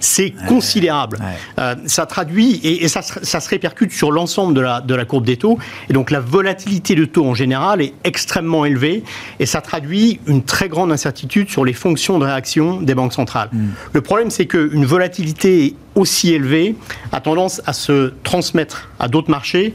[0.00, 1.18] C'est considérable.
[1.58, 4.94] Euh, ça traduit, et, et ça, se- ça se répercute sur l'ensemble de la, de
[4.94, 5.58] la courbe des taux.
[5.88, 9.04] Et donc la volatilité de taux en général est extrêmement élevée,
[9.38, 13.50] et ça traduit une très grande incertitude sur les fonctions de réaction des banques centrales.
[13.92, 16.76] Le problème, c'est qu'une volatilité aussi élevée
[17.12, 19.74] a tendance à se transmettre à d'autres marchés.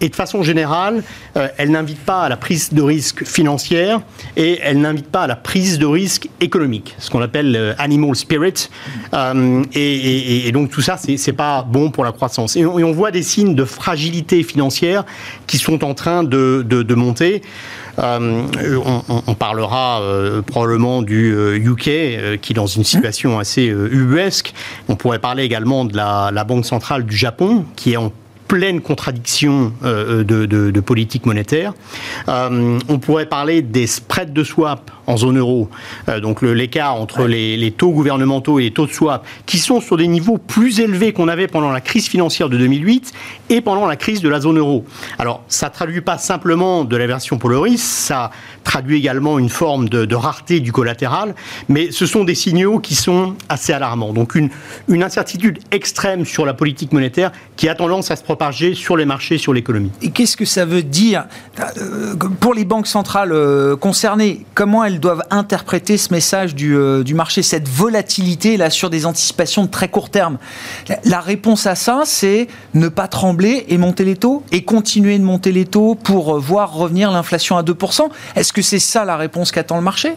[0.00, 1.02] Et de façon générale,
[1.36, 4.00] euh, elle n'invite pas à la prise de risque financière
[4.36, 8.14] et elle n'invite pas à la prise de risque économique, ce qu'on appelle euh, animal
[8.14, 8.68] spirit.
[9.14, 12.56] Euh, et, donc tout ça, c'est pas bon pour la croissance.
[12.56, 15.04] Et on, voit des signes de fragilité financière
[15.46, 17.42] qui sont en train de, de- monter.
[17.98, 20.00] On, parlera
[20.46, 24.54] probablement du UK qui est dans une situation assez ubuesque.
[24.88, 28.12] On pourrait parler également de la Banque centrale du Japon qui est en
[28.48, 31.74] pleine contradiction euh, de, de- de politique monétaire.
[32.28, 35.68] Euh, on pourrait parler des spreads de swap en zone euro,
[36.08, 39.58] euh, donc le- l'écart entre les, les taux gouvernementaux et les taux de swap, qui
[39.58, 43.12] sont sur des niveaux plus élevés qu'on avait pendant la crise financière de 2008
[43.50, 44.84] et pendant la crise de la zone euro.
[45.18, 48.30] Alors, ça traduit pas simplement de l'aversion pour le risque, ça
[48.64, 51.34] traduit également une forme de, de rareté du collatéral,
[51.68, 54.12] mais ce sont des signaux qui sont assez alarmants.
[54.12, 54.50] Donc, une,
[54.88, 58.35] une incertitude extrême sur la politique monétaire qui a tendance à se propager
[58.74, 59.90] sur les marchés, sur l'économie.
[60.02, 61.26] Et qu'est-ce que ça veut dire
[61.78, 67.02] euh, pour les banques centrales euh, concernées Comment elles doivent interpréter ce message du, euh,
[67.02, 70.38] du marché, cette volatilité là sur des anticipations de très court terme?
[70.88, 75.18] La, la réponse à ça, c'est ne pas trembler et monter les taux et continuer
[75.18, 78.08] de monter les taux pour voir revenir l'inflation à 2%.
[78.36, 80.14] Est-ce que c'est ça la réponse qu'attend le marché?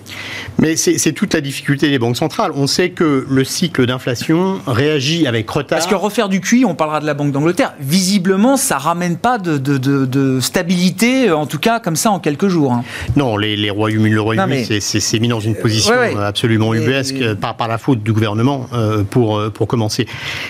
[0.59, 2.51] Mais c'est c'est toute la difficulté des banques centrales.
[2.53, 5.79] On sait que le cycle d'inflation réagit avec retard.
[5.79, 8.08] Parce que refaire du QI, on parlera de la Banque d'Angleterre, visiblement,
[8.57, 12.47] ça ramène pas de, de- de- de stabilité, en tout cas comme ça en quelques
[12.47, 12.73] jours.
[12.73, 12.83] hein.
[13.15, 16.17] Non, les, les Royaumes-Uni, le Royaume-Uni mais- c'est mis dans une position ouais, ouais.
[16.17, 20.07] euh, absolument Mais- ubuesque par, par la faute du gouvernement euh, pour, euh, pour commencer.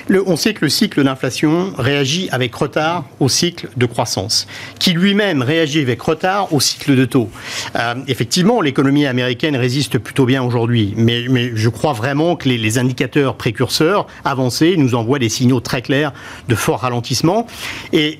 [0.08, 4.48] Le- on sait que le cycle d'inflation réagit avec retard au cycle de croissance,
[4.80, 7.30] qui lui-même réagit avec retard au cycle de taux.
[7.76, 12.58] Euh, effectivement, l'économie américaine résiste plutôt bien aujourd'hui, mais, mais je crois vraiment que les,
[12.58, 16.13] les indicateurs précurseurs avancés nous envoient des signaux très clairs
[16.48, 17.48] de fort ralentissement.
[17.94, 18.20] Et,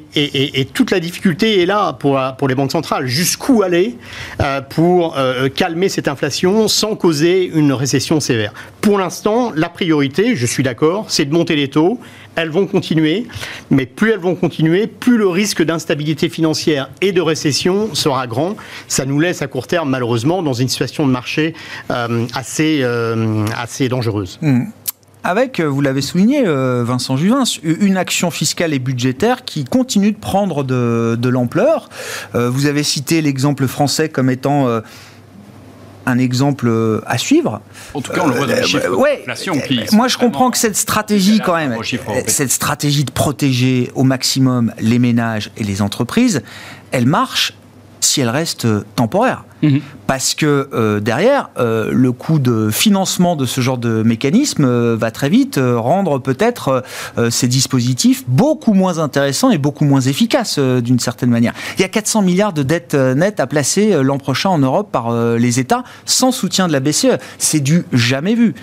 [0.74, 3.08] toute la difficulté est là pour, les banques centrales.
[3.08, 3.96] Jusqu'où aller
[4.42, 8.54] euh, pour euh, calmer cette inflation sans causer une récession sévère?
[8.82, 12.00] Pour l'instant, la priorité, je suis d'accord, c'est de monter les taux.
[12.36, 13.28] Elles vont continuer,
[13.70, 18.56] mais plus elles vont continuer, plus le risque d'instabilité financière et de récession sera grand.
[18.88, 21.54] Ça nous laisse à court terme, malheureusement, dans une situation de marché
[21.92, 22.84] euh, assez,
[23.58, 24.40] assez dangereuse.
[25.24, 30.14] Avec, euh, vous l'avez souligné, euh, Vincent Juvin, une action fiscale et budgétaire qui continue
[30.14, 31.90] de prendre de, de l'ampleur.
[32.36, 34.68] Euh, vous avez cité l'exemple français comme étant
[36.06, 36.72] un exemple
[37.06, 37.62] à suivre.
[37.94, 39.26] En tout cas, on le voit dans les chiffres ouais,
[39.68, 41.78] qui Moi, je comprends que cette stratégie, quand même,
[42.28, 46.42] cette stratégie de protéger au maximum les ménages et les entreprises,
[46.92, 47.54] elle marche
[48.10, 49.44] si elle reste euh, temporaire.
[49.62, 49.82] Mhm.
[50.08, 54.96] Parce que euh, derrière, euh, le coût de financement de ce genre de mécanisme euh,
[54.98, 56.84] va très vite rendre peut-être
[57.30, 61.54] ces dispositifs beaucoup moins intéressants et beaucoup moins efficaces d'une certaine manière.
[61.78, 65.14] Il y a 400 milliards de dettes nettes à placer l'an prochain en Europe par
[65.38, 67.18] les États sans soutien de la BCE.
[67.38, 68.56] C'est du jamais vu.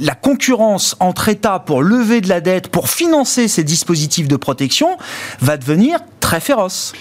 [0.00, 4.96] La concurrence entre États pour lever de la dette, pour financer ces dispositifs de protection,
[5.40, 6.92] va devenir très féroce.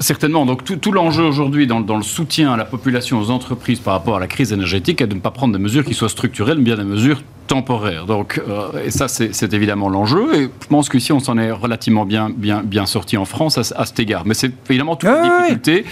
[0.00, 0.46] Certainement.
[0.46, 4.16] Donc tout, l'enjeu aujourd'hui dans, dans le soutien à la population, aux entreprises par rapport
[4.16, 6.64] à la crise énergétique est de ne pas prendre des mesures qui soient structurelles, mais
[6.64, 8.06] bien des mesures temporaires.
[8.06, 10.34] Donc, euh, et ça, c'est évidemment l'enjeu.
[10.34, 13.64] Et je pense qu'ici, on s'en est relativement bien, bien, bien sorti en France à,
[13.64, 14.22] ce- à cet égard.
[14.26, 15.84] Mais c'est évidemment toute Ouais, la difficulté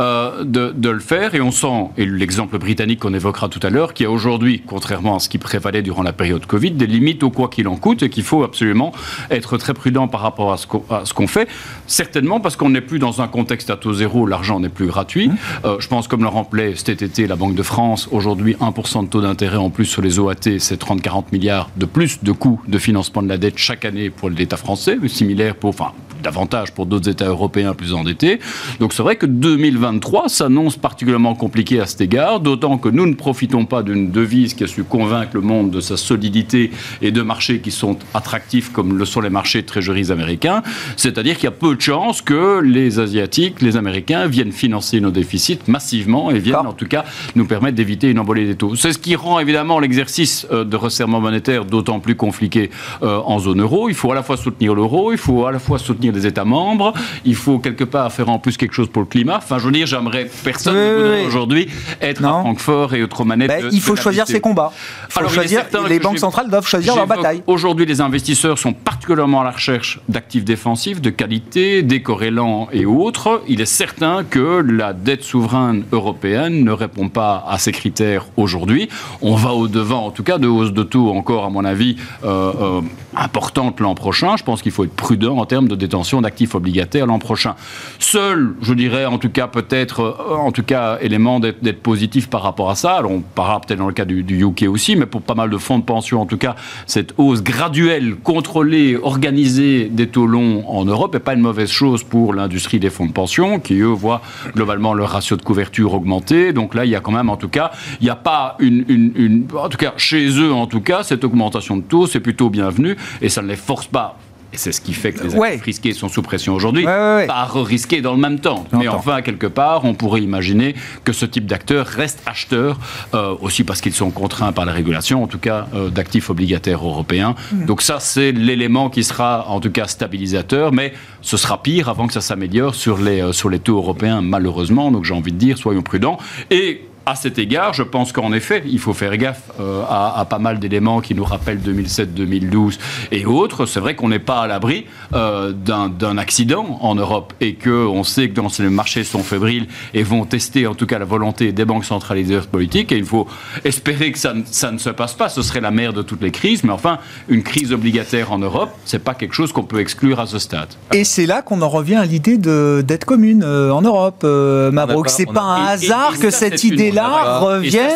[0.00, 1.34] euh, de, de le faire.
[1.34, 4.62] Et on sent, et l'exemple britannique qu'on évoquera tout à l'heure, qu'il y a aujourd'hui,
[4.66, 7.76] contrairement à ce qui prévalait durant la période Covid, des limites au quoi qu'il en
[7.76, 8.92] coûte et qu'il faut absolument
[9.30, 11.48] être très prudent par rapport à ce qu'on fait.
[11.86, 15.28] Certainement parce qu'on n'est plus dans un contexte à taux zéro, l'argent n'est plus gratuit.
[15.28, 15.36] Mmh.
[15.64, 19.08] Euh, je pense, comme le rappelait cet été la Banque de France, aujourd'hui 1% de
[19.08, 22.78] taux d'intérêt en plus sur les OAT, c'est 30-40 milliards de plus de coûts de
[22.78, 27.08] financement de la dette chaque année pour l'État français, similaire pour, enfin, davantage pour d'autres
[27.08, 28.40] États européens plus endettés.
[28.78, 33.14] Donc c'est vrai que 2023 s'annonce particulièrement compliqué à cet égard, d'autant que nous ne
[33.14, 36.70] profitons pas d'une devise qui a su convaincre le monde de sa solidité
[37.02, 40.62] et de marchés qui sont attractifs comme le sont les marchés de trésoreries américains.
[40.96, 45.10] C'est-à-dire qu'il y a peu de chances que les Asiatiques, les Américains viennent financer nos
[45.10, 47.04] déficits massivement et viennent en tout cas
[47.34, 48.76] nous permettre d'éviter une envolée des taux.
[48.76, 52.70] C'est ce qui rend évidemment l'exercice euh, de resserrement monétaire d'autant plus compliqué
[53.02, 53.88] euh, en zone euro.
[53.88, 56.44] Il faut à la fois soutenir l'euro, il faut à la fois soutenir les États
[56.44, 56.92] membres,
[57.24, 59.36] il faut quelque part faire en plus quelque chose pour le climat.
[59.38, 61.68] Enfin, je veux dire, j'aimerais personne Oui, oui, aujourd'hui
[62.00, 62.28] être Non.
[62.28, 63.48] à Francfort et autres manettes.
[63.48, 64.72] Ben, il faut choisir ses combats.
[65.08, 67.42] Il faut Alors, choisir, les que banques centrales doivent choisir leur bataille.
[67.46, 73.42] Aujourd'hui, les investisseurs sont particulièrement à la recherche d'actifs défensifs, de qualité, décorrélants et autres.
[73.48, 78.88] Il est certain que la dette souveraine européenne ne répond pas à ces critères aujourd'hui.
[79.20, 82.52] On va au-devant, en tout cas, de hausses de taux encore, à mon avis, euh,
[82.60, 82.80] euh,
[83.16, 84.36] importantes l'an prochain.
[84.36, 87.54] Je pense qu'il faut être prudent en termes de détention d'actifs obligataires l'an prochain.
[87.98, 92.42] Seul, je dirais, en tout cas, peut-être, euh, en tout cas, élément d'être positif par
[92.42, 92.92] rapport à ça.
[92.94, 95.58] Alors, on parlera peut-être dans le cas du, UK aussi, mais pour pas mal de
[95.58, 96.54] fonds de pension, en tout cas,
[96.86, 102.02] cette hausse graduelle, contrôlée, organisée des taux longs en Europe n'est pas une mauvaise chose
[102.02, 104.22] pour l'industrie des fonds de pension, qui, eux, voient
[104.54, 106.52] globalement leur ratio de couverture augmenter.
[106.52, 108.84] Donc là, il y a quand même, en tout cas, il n'y a pas une-
[108.88, 112.50] une- En tout cas, chez eux, en tout cas, cette augmentation de taux, c'est plutôt
[112.50, 114.18] bienvenu, et ça ne les force pas.
[114.52, 115.60] Et c'est ce qui fait que les actifs Ouais.
[115.64, 118.64] risqués sont sous pression aujourd'hui, Ouais, ouais, pas risquer dans le même temps.
[118.72, 122.78] Mais enfin, quelque part, on pourrait imaginer que ce type d'acteurs reste acheteur,
[123.14, 126.84] euh, aussi parce qu'ils sont contraints par la régulation, en tout cas, euh, d'actifs obligataires
[126.84, 127.34] européens.
[127.52, 127.66] Mmh.
[127.66, 132.06] Donc ça, c'est l'élément qui sera, en tout cas, stabilisateur, mais ce sera pire avant
[132.06, 134.90] que ça s'améliore sur les, euh, sur les taux européens, malheureusement.
[134.90, 136.18] Donc j'ai envie de dire, soyons prudents.
[136.50, 140.24] Et à cet égard, je pense qu'en effet, il faut faire gaffe euh, à, à
[140.24, 142.78] pas mal d'éléments qui nous rappellent 2007, 2012
[143.10, 143.66] et autres.
[143.66, 148.28] C'est vrai qu'on n'est pas à l'abri euh, d'un accident en Europe et qu'on sait
[148.28, 151.64] que dans les marchés sont fébriles et vont tester en tout cas la volonté des
[151.64, 152.92] banques centralisées politiques.
[152.92, 153.26] Et il faut
[153.64, 155.28] espérer que ça, ne- ça ne se passe pas.
[155.28, 156.62] Ce serait la mère de toutes les crises.
[156.64, 160.26] Mais enfin, une crise obligataire en Europe, c'est pas quelque chose qu'on peut exclure à
[160.26, 160.68] ce stade.
[160.92, 164.70] Et c'est là qu'on en revient à l'idée de dette commune euh, en Europe, euh,
[164.70, 165.06] Mabrouk.
[165.06, 166.99] pas- C'est pas a- un Et- et- hasard et que ça, cette idée-là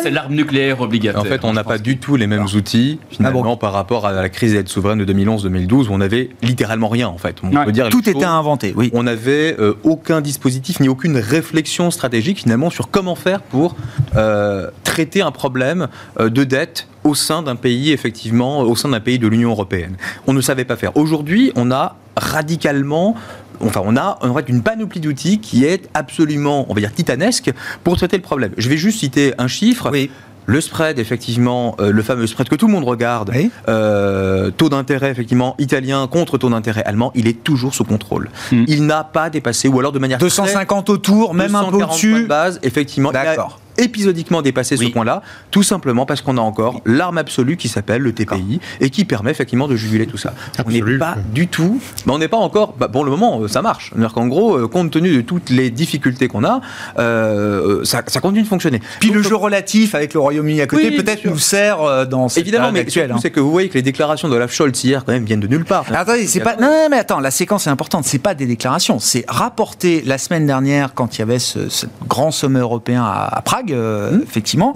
[0.03, 1.21] C'est l'arme nucléaire obligataire.
[1.21, 4.05] En fait, on n'a pas du tout les mêmes outils, finalement, Ah bon par rapport
[4.05, 7.37] à la crise des aides souveraines de 2011-2012, où on avait littéralement rien, en fait.
[7.43, 7.65] On Ouais.
[7.65, 8.89] peut dire les Tout était inventé, oui.
[8.93, 13.75] On n'avait euh, aucun dispositif ni aucune réflexion stratégique finalement sur comment faire pour
[14.15, 15.87] euh, traiter un problème
[16.19, 19.95] euh, de dette au sein d'un pays, effectivement, au sein d'un pays de l'Union européenne.
[20.27, 20.95] On ne savait pas faire.
[20.97, 23.15] Aujourd'hui, on a radicalement
[23.61, 27.51] Enfin, on a une panoplie d'outils qui est absolument, on va dire, titanesque
[27.83, 28.51] pour traiter le problème.
[28.57, 29.89] Je vais juste citer un chiffre.
[29.91, 30.09] Oui.
[30.47, 33.49] Le spread, effectivement, euh, le fameux spread que tout le monde regarde, Oui.
[33.67, 38.29] euh, taux d'intérêt, effectivement, italien contre taux d'intérêt allemand, il est toujours sous contrôle.
[38.51, 38.63] Mm.
[38.67, 41.77] Il n'a pas dépassé, ou alors de manière très- 250 autour, même un peu 240
[41.99, 42.27] points de au-dessus.
[42.27, 43.59] base, effectivement, D'accord.
[43.77, 44.87] Épisodiquement dépassé Oui.
[44.87, 48.89] ce point-là, tout simplement parce qu'on a encore l'arme absolue qui s'appelle le TPI et
[48.89, 50.33] qui permet effectivement de juguler tout ça.
[50.65, 53.47] On n'est pas du tout, mais on n'est pas encore, bah, pour le moment, euh,
[53.47, 53.91] ça marche.
[54.13, 56.61] Qu'en gros, euh, compte tenu de toutes les difficultés qu'on a,
[56.99, 58.81] euh, ça, ça continue de fonctionner.
[58.99, 62.05] Puis Donc, le jeu relatif avec le Royaume-Uni à côté, Oui, peut-être nous sert euh,
[62.05, 63.17] dans cette Évidemment, mais hein.
[63.21, 65.65] c'est que vous voyez que les déclarations d'Olaf Scholz hier, quand même, viennent de nulle
[65.65, 65.85] part.
[65.91, 66.55] Ah, Attendez, c'est pas.
[66.55, 68.05] Non, non, mais attends, la séquence est importante.
[68.05, 68.99] C'est pas des déclarations.
[68.99, 73.29] C'est rapporté la semaine dernière quand il y avait ce, ce grand sommet européen à,
[73.37, 73.64] à Prague.
[73.65, 74.73] Prague, euh, effectivement.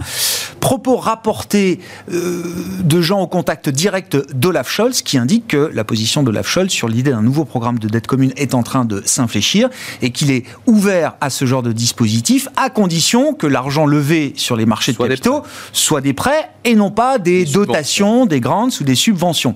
[0.60, 1.80] Propos rapportés
[2.12, 2.44] euh,
[2.84, 6.88] de gens au contact direct d'Olaf Scholz qui indiquent que la position d'Olaf Scholz sur
[6.88, 9.70] l'idée d'un nouveau programme de dette commune est en train de s'infléchir
[10.02, 14.56] et qu'il est ouvert à ce genre de dispositif à condition que l'argent levé sur
[14.56, 18.84] les marchés de capitaux soit des prêts et non pas des, dotations, des grants ou
[18.84, 19.54] des subventions.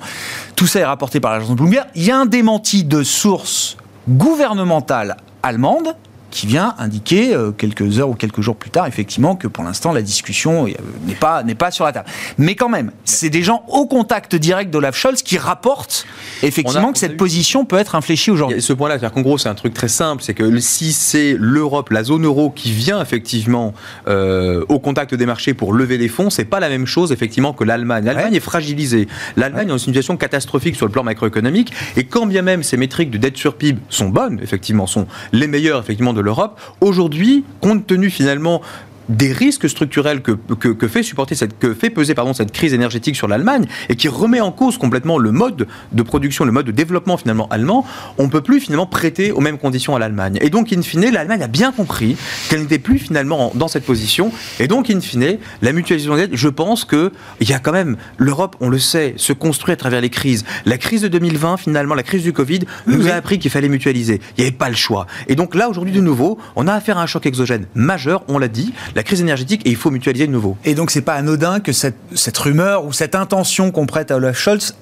[0.55, 1.87] Tout ça est rapporté par l'agence Bloomberg.
[1.95, 5.95] Il y a un démenti de sources gouvernementales allemandes
[6.33, 9.93] qui vient indiquer euh, quelques heures ou quelques jours plus tard, effectivement, que pour l'instant,
[9.93, 10.71] la discussion euh,
[11.05, 12.07] n'est pas, n'est pas sur la table.
[12.39, 16.07] Mais quand même, c'est des gens au contact direct d'Olaf Scholz qui rapportent
[16.41, 18.63] effectivement que cette position peut être infléchie aujourd'hui.
[18.63, 21.91] Ce point-là, c'est-à-dire qu'en gros, c'est un truc très simple, c'est que si c'est l'Europe,
[21.91, 23.75] la zone euro qui vient effectivement
[24.07, 27.53] euh, au contact des marchés pour lever des fonds, c'est pas la même chose effectivement
[27.53, 28.05] que l'Allemagne.
[28.05, 29.07] L'Allemagne est fragilisée.
[29.37, 32.77] L'Allemagne est dans une situation catastrophique sur le plan macroéconomique, et quand bien même ces
[32.77, 37.43] métriques de dette sur PIB sont bonnes, effectivement, sont les meilleures effectivement de l'Europe, aujourd'hui,
[37.61, 38.61] compte tenu finalement
[39.09, 43.15] des risques structurels que, que, fait supporter cette, que fait peser pardon, cette crise énergétique
[43.15, 46.71] sur l'Allemagne et qui remet en cause complètement le mode de production, le mode de
[46.71, 47.85] développement finalement allemand,
[48.17, 50.37] on ne peut plus finalement prêter aux mêmes conditions à l'Allemagne.
[50.41, 52.15] Et donc, in fine, l'Allemagne a bien compris
[52.49, 54.31] qu'elle n'était plus finalement dans cette position.
[54.59, 57.11] Et donc, in fine, la mutualisation des dettes, je pense qu'il
[57.41, 60.45] y a quand même, l'Europe, on le sait, se construit à travers les crises.
[60.65, 64.21] La crise de 2020, finalement, la crise du Covid, nous a appris qu'il fallait mutualiser.
[64.37, 65.07] Il n'y avait pas le choix.
[65.27, 68.37] Et donc là, aujourd'hui, de nouveau, on a affaire à un choc exogène majeur, on
[68.37, 70.57] l'a dit la crise énergétique et il faut mutualiser de nouveau.
[70.65, 74.17] Et donc c'est pas anodin que cette, cette rumeur ou cette intention qu'on prête à
[74.17, 74.75] Olaf Scholz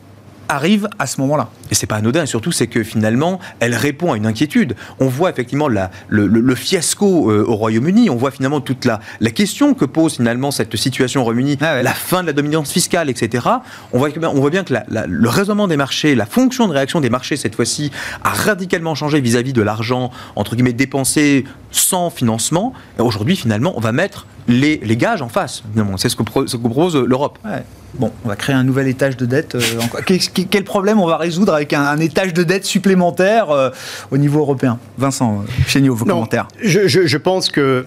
[0.49, 1.49] arrive à ce moment-là.
[1.71, 4.75] Et c'est pas anodin, surtout c'est que finalement, elle répond à une inquiétude.
[4.99, 9.31] On voit effectivement la, le, fiasco euh, au Royaume-Uni, on voit finalement toute la, la
[9.31, 13.09] question que pose finalement cette situation au Royaume-Uni, ah la fin de la dominance fiscale,
[13.09, 13.47] etc.
[13.93, 17.09] On voit, on voit bien que le raisonnement des marchés, la fonction de réaction des
[17.09, 17.91] marchés cette fois-ci
[18.23, 22.73] a radicalement changé vis-à-vis de l'argent, entre guillemets, dépensé sans financement.
[22.99, 25.63] Aujourd'hui, finalement, on va mettre les, les gages en face.
[25.97, 27.39] C'est ce que, ce que propose l'Europe.
[27.95, 29.55] Bon, on va créer un nouvel étage de dette.
[29.55, 29.61] Euh,
[30.49, 33.69] quel problème on va résoudre avec un, étage de dette supplémentaire euh,
[34.11, 36.47] au niveau européen Vincent, euh, chez vos commentaires.
[36.61, 37.85] Je, je, pense que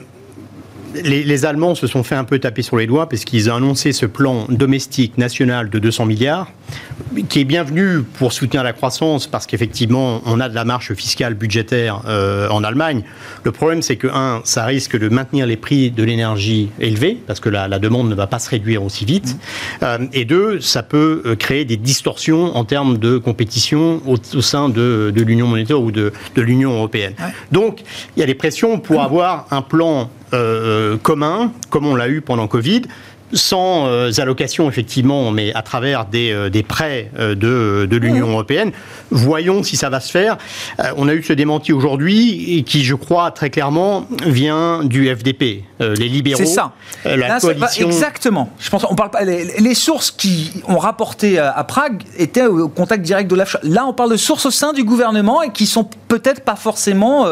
[1.02, 3.92] les, Allemands se sont fait un peu taper sur les doigts parce qu'ils ont annoncé
[3.92, 6.48] ce plan domestique national de 200 milliards,
[7.28, 11.34] qui est bienvenu pour soutenir la croissance parce qu'effectivement, on a de la marche fiscale
[11.34, 13.02] budgétaire euh, en Allemagne.
[13.42, 17.40] Le problème, c'est que, un, ça risque de maintenir les prix de l'énergie élevés parce
[17.40, 19.34] que la, demande ne va pas se réduire aussi vite.
[19.34, 19.84] Mmh.
[19.84, 24.68] Euh, et deux, ça peut euh, créer des distorsions en termes de compétition au, sein
[24.68, 27.14] de, l'Union monétaire ou de, l'Union européenne.
[27.52, 27.82] Donc,
[28.16, 29.04] il y a des pressions pour mmh.
[29.04, 30.10] avoir un plan
[31.02, 32.82] commun, comme on l'a eu pendant Covid,
[33.34, 38.28] sans euh, allocation effectivement, mais à travers des, euh, des prêts euh, de, de l'Union
[38.28, 38.72] européenne.
[39.10, 40.38] Voyons si ça va se faire.
[40.96, 46.08] on a eu ce démenti aujourd'hui qui, je crois, très clairement vient du FDP, les
[46.08, 46.38] libéraux.
[46.38, 46.72] C'est ça.
[47.04, 47.86] la coalition...
[47.86, 48.50] exactement.
[48.58, 49.24] Je pense, on parle pas.
[49.24, 53.60] Les, sources qui ont rapporté à, Prague étaient au contact direct de l'AFCHA.
[53.64, 57.26] Là, on parle de sources au sein du gouvernement et qui sont peut-être pas forcément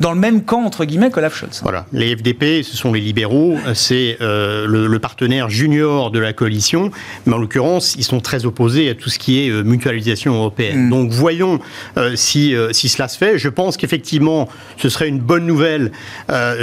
[0.00, 1.46] dans le même camp entre guillemets que l'AFCHA.
[1.62, 1.86] Voilà.
[1.92, 3.56] Les FDP, ce sont les libéraux.
[3.74, 6.90] C'est le, le partenaire junior de la coalition,
[7.26, 10.86] mais en l'occurrence, ils sont très opposés à tout ce qui est euh, mutualisation européenne.
[10.86, 10.90] Mm.
[10.90, 11.58] Donc voyons
[11.96, 13.38] euh, si, euh, si cela se fait.
[13.38, 15.92] Je pense qu'effectivement, ce serait une bonne nouvelle,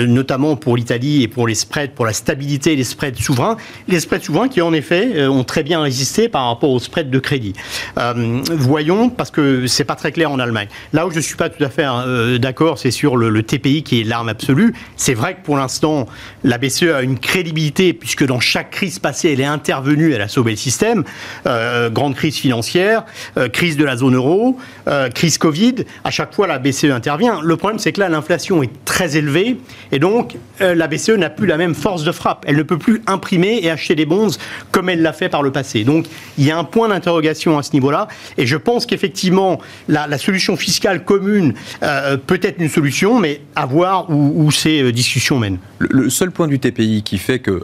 [0.08, 3.58] notamment pour l'Italie et pour les spreads, pour la stabilité des spreads souverains.
[3.88, 7.20] Les spreads souverains qui, en effet, ont très bien résisté par rapport aux spreads de
[7.20, 7.54] crédit.
[8.50, 10.68] voyons, parce que c'est pas très clair en Allemagne.
[10.94, 11.86] Là où je suis pas tout à fait
[12.40, 14.74] d'accord, c'est sur le, le TPI qui est l'arme absolue.
[14.96, 16.08] C'est vrai que pour l'instant,
[16.44, 20.28] la BCE a une crédibilité, puisque dans chaque crise passée, elle est intervenue, elle a
[20.28, 21.04] sauvé le système.
[21.48, 23.06] Euh, grande crise financière,
[23.38, 25.76] euh, crise de la zone euro, euh, crise Covid.
[26.04, 27.42] À chaque fois, la BCE intervient.
[27.42, 29.58] Le problème, c'est que là, l'inflation est très élevée
[29.92, 32.46] et donc la BCE n'a plus la même force de frappe.
[32.48, 34.32] Elle ne peut plus imprimer et acheter des bonds
[34.72, 35.84] comme elle l'a fait par le passé.
[35.84, 36.06] Donc,
[36.38, 38.08] il y a un point d'interrogation à ce niveau-là.
[38.38, 41.54] Et je pense qu'effectivement, la, solution fiscale commune
[42.28, 45.60] peut être une solution, mais à voir où, ces discussions mènent.
[45.80, 47.64] Le, seul point du TPI qui fait que...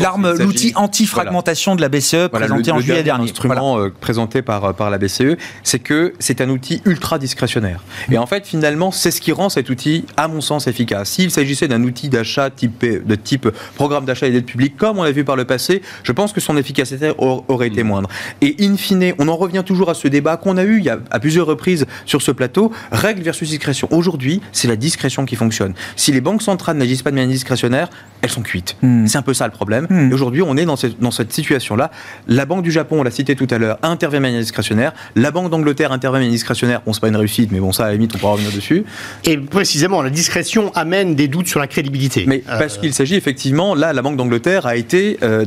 [0.00, 3.26] l'arme l'outil anti-fragmentation de la BCE présenté en juillet dernier.
[3.26, 7.82] L'instrument euh, présenté par, euh, par la BCE, c'est que c'est un outil ultra discrétionnaire.
[8.10, 11.10] Et en fait, finalement, c'est ce qui rend cet outil, à mon sens, efficace.
[11.10, 15.02] S'il s'agissait d'un outil d'achat type, de type programme d'achat et d'aide publique, comme on
[15.02, 18.08] l'a vu par le passé, je pense que son efficacité aurait été moindre.
[18.40, 20.90] Et in fine, on en revient toujours à ce débat qu'on a eu il y
[20.90, 23.88] a, à plusieurs reprises sur ce plateau, règle versus discrétion.
[23.90, 25.74] Aujourd'hui, c'est la discrétion qui fonctionne.
[25.96, 27.88] Si les banques centrales n'agissent pas de manière discrétionnaire,
[28.22, 28.76] elles sont cuites.
[28.82, 29.06] Hmm.
[29.06, 29.86] C'est un peu ça le problème.
[29.90, 31.90] Hmm aujourd'hui, on est dans cette, dans cette situation-là.
[32.28, 34.92] La Banque du Japon, on l'a cité tout à l'heure, intervient de manière discrétionnaire.
[35.16, 36.80] La Banque d'Angleterre intervient de manière discrétionnaire.
[36.86, 38.84] Bon, c'est pas une réussite, mais bon, ça, à la limite, on pourra revenir dessus.
[39.24, 42.24] Et précisément, la discrétion amène des doutes sur la crédibilité.
[42.26, 45.44] Mais parce qu'il s'agit effectivement, là, la Banque d'Angleterre a été, euh,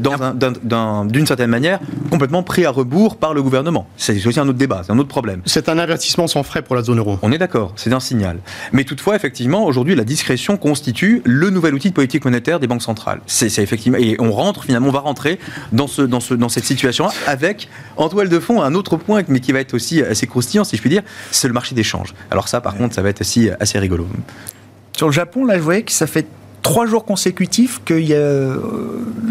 [0.72, 3.88] un- d'une certaine manière, complètement pris à rebours par le gouvernement.
[3.98, 5.42] C'est aussi un autre débat, c'est un autre problème.
[5.46, 7.18] C'est un investissement sans frais pour la zone euro.
[7.22, 8.40] On est d'accord, c'est un signal.
[8.74, 12.82] Mais toutefois, effectivement, aujourd'hui, la discrétion constitue le nouvel outil de politique monétaire des banques
[12.82, 13.20] centrales.
[13.28, 15.40] C'est effectivement, et on rentre finalement, on va rentrer
[15.72, 19.24] dans ce, dans ce, dans cette situation avec en toile de fond un autre point,
[19.28, 21.84] mais qui va être aussi assez croustillant, si je puis dire, c'est le marché des
[21.84, 22.14] changes.
[22.32, 24.08] Alors ça, par contre, ça va être aussi assez rigolo.
[24.98, 26.28] Sur le Japon, là, je voyais que ça fait
[26.66, 28.58] trois jours consécutifs que y a, euh,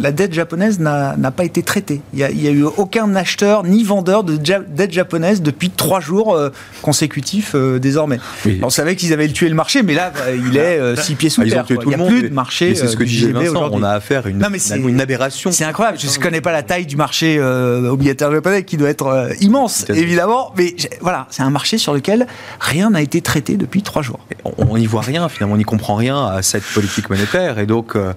[0.00, 2.00] la dette japonaise n'a pas été traitée.
[2.12, 6.32] Il n'y a, eu aucun acheteur ni vendeur de ja- dette japonaise depuis trois jours
[6.36, 8.20] euh, consécutifs euh, désormais.
[8.46, 8.60] Oui.
[8.62, 11.40] On savait qu'ils avaient tué le marché, mais là, il est euh, six pieds sous
[11.40, 11.64] Ah, terre.
[11.68, 12.08] Il n'y a monde.
[12.08, 12.76] plus de marché.
[12.76, 14.48] C'est ce que disait Vincent, on a affaire à une, Non,
[14.88, 15.50] une aberration.
[15.50, 15.98] C'est incroyable.
[15.98, 20.52] Je ne connais pas la taille du marché obligataire japonais qui doit être immense, évidemment.
[20.56, 22.28] Mais voilà, c'est un marché sur lequel
[22.60, 24.20] rien n'a été traité depuis trois jours.
[24.44, 27.23] on n'y voit rien, finalement, on n'y comprend rien à cette politique monétaire.
[27.58, 28.12] Et donc, euh,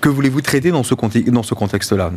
[0.00, 2.10] que voulez-vous traiter dans ce, conti- dans ce contexte-là?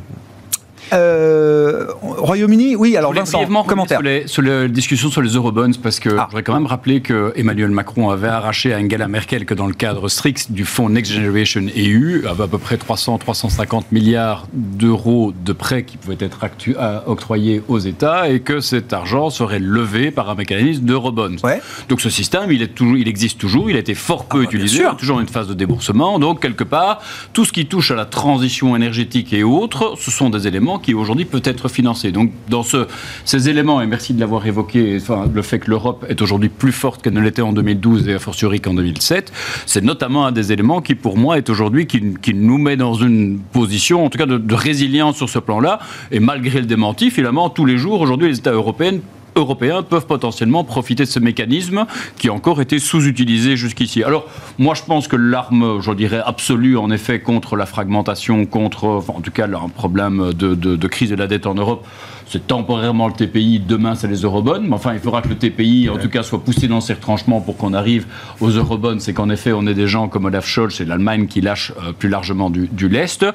[0.93, 2.97] Euh, Royaume-Uni, oui.
[2.97, 3.97] Alors Vincent, commentaire.
[3.99, 6.21] Sur les, sur les discussions sur les eurobonds, parce que Ah.
[6.21, 9.67] je voudrais quand même rappeler que Emmanuel Macron avait arraché à Angela Merkel que dans
[9.67, 15.33] le cadre strict du fonds Next Generation EU, avait à peu près 300-350 milliards d'euros
[15.45, 16.39] de prêts qui pouvaient être
[16.77, 21.35] à- octroyés aux États et que cet argent serait levé par un mécanisme d'eurobonds.
[21.43, 21.61] Ouais.
[21.89, 24.43] Donc ce système, il, est toujours, il existe toujours, il a été fort peu Ah
[24.43, 26.19] bah, bien utilisé, est toujours en une phase de déboursement.
[26.19, 27.01] Donc quelque part,
[27.33, 30.93] tout ce qui touche à la transition énergétique et autres, ce sont des éléments qui
[30.93, 32.11] aujourd'hui peuvent être financés.
[32.11, 32.87] Donc dans ce,
[33.25, 34.99] ces éléments, et merci de l'avoir évoqué,
[35.33, 38.19] le fait que l'Europe est aujourd'hui plus forte qu'elle ne l'était en 2012 et a
[38.19, 39.31] fortiori qu'en 2007,
[39.65, 43.39] c'est notamment un des éléments qui pour moi est aujourd'hui qui, nous met dans une
[43.39, 45.79] position, en tout cas de résilience sur ce plan-là.
[46.11, 48.99] Et malgré le démenti, finalement, tous les jours, aujourd'hui, les États européens
[49.39, 51.85] européens peuvent potentiellement profiter de ce mécanisme
[52.17, 54.03] qui a encore été sous-utilisé jusqu'ici.
[54.03, 54.25] Alors,
[54.57, 59.21] moi, je pense que l'arme, je dirais, absolue, en effet, contre la fragmentation, contre, en
[59.21, 61.85] tout cas, un problème de- de crise de la dette en Europe,
[62.31, 64.61] c'est temporairement le TPI, demain, c'est les eurobonds.
[64.61, 67.41] Mais enfin, il faudra que le TPI, en tout cas, soit poussé dans ses retranchements
[67.41, 68.05] pour qu'on arrive
[68.39, 68.99] aux eurobonds.
[68.99, 71.91] C'est qu'en effet, on est des gens comme Olaf Scholz et l'Allemagne qui lâchent euh,
[71.91, 73.25] plus largement du, du lest.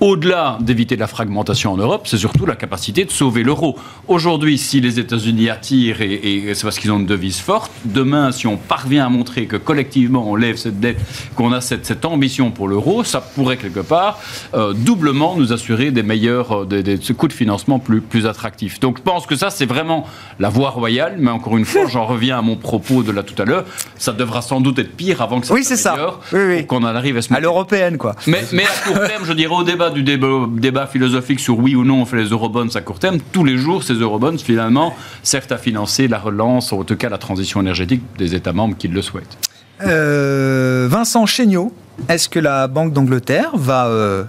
[0.00, 3.76] Au-delà d'éviter la fragmentation en Europe, c'est surtout la capacité de sauver l'euro.
[4.06, 6.14] Aujourd'hui, si les États-Unis attirent, et,
[6.48, 9.56] et c'est parce qu'ils ont une devise forte, demain, si on parvient à montrer que
[9.56, 10.98] collectivement on lève cette dette,
[11.34, 14.18] qu'on a cette, cette ambition pour l'euro, ça pourrait quelque part
[14.54, 18.37] euh, doublement nous assurer des meilleurs euh, des, des- coûts de financement plus, plus attractifs.
[18.80, 20.06] Donc je pense que ça, c'est vraiment
[20.38, 23.40] la voie royale, mais encore une fois, j'en reviens à mon propos de là tout
[23.40, 23.64] à l'heure,
[23.96, 25.96] ça devra sans doute être pire avant que ça Oui, c'est ça.
[26.32, 26.66] Oui, oui.
[26.66, 28.14] qu'on en arrive à l'européenne, quoi.
[28.26, 31.74] mais, mais à court terme, je dirais au débat du débat, débat philosophique sur oui
[31.74, 34.94] ou non on fait les eurobonds à court terme, tous les jours ces eurobonds finalement
[35.22, 38.76] servent à financer la relance, ou en tout cas la transition énergétique des États membres
[38.76, 39.38] qui le souhaitent.
[39.82, 41.72] Euh, Vincent Chéniaud,
[42.08, 44.24] est-ce que la Banque d'Angleterre va euh,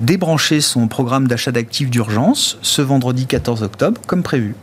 [0.00, 4.54] débrancher son programme d'achat d'actifs d'urgence ce vendredi 14 octobre, comme prévu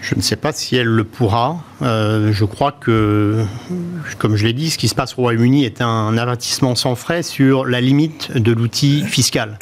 [0.00, 1.62] Je ne sais pas si elle le pourra.
[1.82, 3.44] Euh, je crois que,
[4.18, 7.22] comme je l'ai dit, ce qui se passe au Royaume-Uni est un avertissement sans frais
[7.22, 9.58] sur la limite de l'outil fiscal.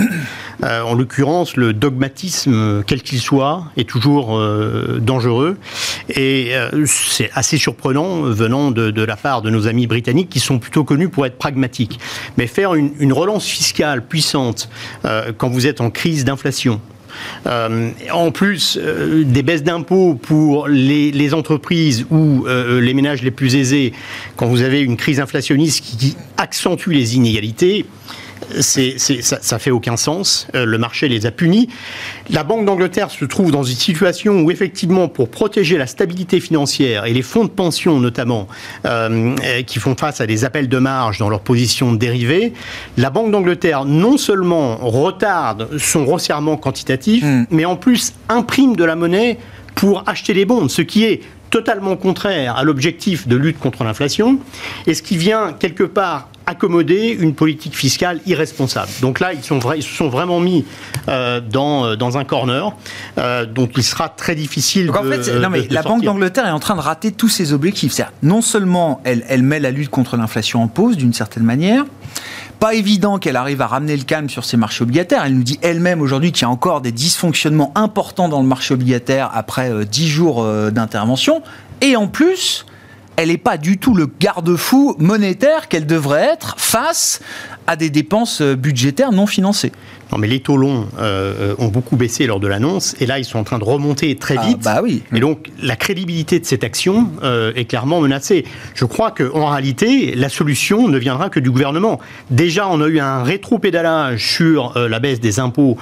[0.65, 5.57] Euh, en l'occurrence, le dogmatisme, quel qu'il soit, est toujours euh, dangereux.
[6.11, 10.59] Et euh, c'est assez surprenant venant de, la part de nos amis britanniques qui sont
[10.59, 12.01] plutôt connus pour être pragmatiques.
[12.37, 14.69] Mais faire une, relance fiscale puissante
[15.39, 16.81] quand vous êtes en crise d'inflation,
[17.47, 23.93] en plus, des baisses d'impôts pour les, entreprises ou les ménages les plus aisés,
[24.37, 27.87] quand vous avez une crise inflationniste qui accentue les inégalités,
[28.61, 30.49] ça, ça fait aucun sens.
[30.55, 31.69] Euh, le marché les a punis.
[32.31, 37.05] La Banque d'Angleterre se trouve dans une situation où, effectivement, pour protéger la stabilité financière
[37.05, 38.49] et les fonds de pension notamment,
[38.85, 42.53] euh, euh, qui font face à des appels de marge dans leur position dérivée,
[42.97, 47.47] la Banque d'Angleterre non seulement retarde son resserrement quantitatif, Mm.
[47.51, 49.39] mais en plus imprime de la monnaie
[49.75, 51.21] pour acheter les bonds, ce qui est
[51.51, 54.39] totalement contraire à l'objectif de lutte contre l'inflation
[54.87, 58.89] et ce qui vient quelque part accommoder une politique fiscale irresponsable.
[59.03, 60.65] Donc là, ils, sont vra- ils se sont vraiment mis
[61.09, 62.75] euh, dans, euh, dans un corner
[63.19, 65.75] euh, dont il sera très difficile Donc en de fait, c'est- non, mais de- de
[65.75, 67.93] la Banque d'Angleterre est en train de rater tous ses objectifs.
[67.93, 71.85] C'est-à-dire, non seulement elle, elle met la lutte contre l'inflation en pause d'une certaine manière,
[72.59, 75.25] pas évident qu'elle arrive à ramener le calme sur ses marchés obligataires.
[75.25, 78.75] Elle nous dit elle-même aujourd'hui qu'il y a encore des dysfonctionnements importants dans le marché
[78.75, 81.43] obligataire après euh, 10 jours euh, d'intervention.
[81.81, 82.67] Et en plus,
[83.17, 87.21] elle n'est pas du tout le garde-fou monétaire qu'elle devrait être face
[87.67, 89.73] à des dépenses budgétaires non financées.
[90.13, 93.25] Non, mais les taux longs euh, ont beaucoup baissé lors de l'annonce, et là, ils
[93.25, 94.59] sont en train de remonter très Ah, vite.
[94.65, 95.03] bah oui.
[95.15, 98.45] Et donc, la crédibilité de cette action euh, est clairement menacée.
[98.75, 102.01] Je crois qu'en réalité, la solution ne viendra que du gouvernement.
[102.31, 105.77] Déjà, on a eu un rétro-pédalage sur euh, la baisse des impôts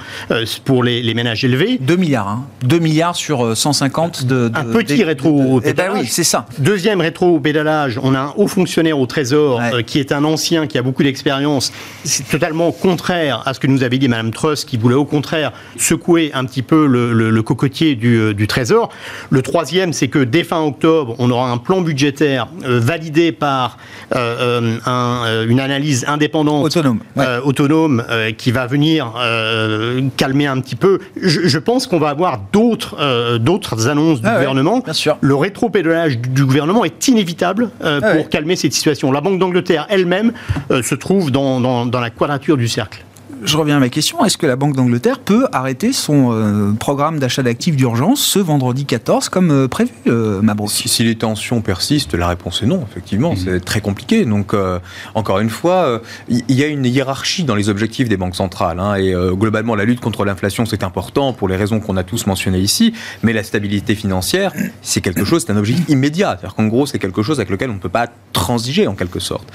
[0.65, 1.77] pour les, les ménages élevés.
[1.79, 2.45] 2 milliards, hein.
[2.63, 4.49] 2 milliards sur euh, 150 de...
[4.49, 6.45] de Un petit des- rétro- de- Eh ben oui, c'est ça.
[6.59, 9.83] Deuxième rétro-pédalage, on a un haut fonctionnaire au Trésor Ouais.
[9.83, 11.71] qui est un ancien, qui a beaucoup d'expérience.
[12.03, 15.51] C'est totalement contraire à ce que nous avait dit Madame Truss, qui voulait au contraire
[15.77, 18.89] secouer un petit peu le, le- le cocotier du, euh, du Trésor.
[19.29, 23.77] Le troisième, c'est que dès fin octobre, on aura un plan budgétaire euh, validé par
[24.15, 27.25] euh, un, une analyse indépendante Autonome, ouais.
[27.43, 28.03] autonome
[28.37, 29.13] qui va venir
[30.17, 30.99] calmer un petit peu.
[31.21, 34.79] Je, je pense qu'on va avoir d'autres d'autres annonces du Ah ouais, gouvernement.
[34.79, 35.17] bien sûr.
[35.21, 38.27] Le rétropédalage du, du gouvernement est inévitable Ah pour ouais.
[38.29, 39.11] calmer cette situation.
[39.11, 40.33] La Banque d'Angleterre elle-même
[40.81, 43.03] se trouve dans, dans- dans la quadrature du cercle.
[43.43, 44.25] Je reviens à ma question.
[44.25, 48.85] Est-ce que la Banque d'Angleterre peut arrêter son euh, programme d'achat d'actifs d'urgence ce vendredi
[48.85, 50.71] 14 comme euh, prévu, euh, Mabrouk?
[50.71, 53.35] Si, si les tensions persistent, la réponse est non, effectivement.
[53.35, 54.25] C'est très compliqué.
[54.25, 54.79] Donc, euh,
[55.13, 58.35] encore une fois, euh, il il y, a une hiérarchie dans les objectifs des banques
[58.35, 58.79] centrales.
[58.79, 62.03] hein, et euh, globalement, la lutte contre l'inflation, c'est important pour les raisons qu'on a
[62.03, 62.93] tous mentionnées ici.
[63.21, 66.29] Mais la stabilité financière, c'est quelque chose, c'est un objectif immédiat.
[66.29, 69.19] C'est-à-dire qu'en gros, c'est quelque chose avec lequel on ne peut pas transiger, en quelque
[69.19, 69.47] sorte.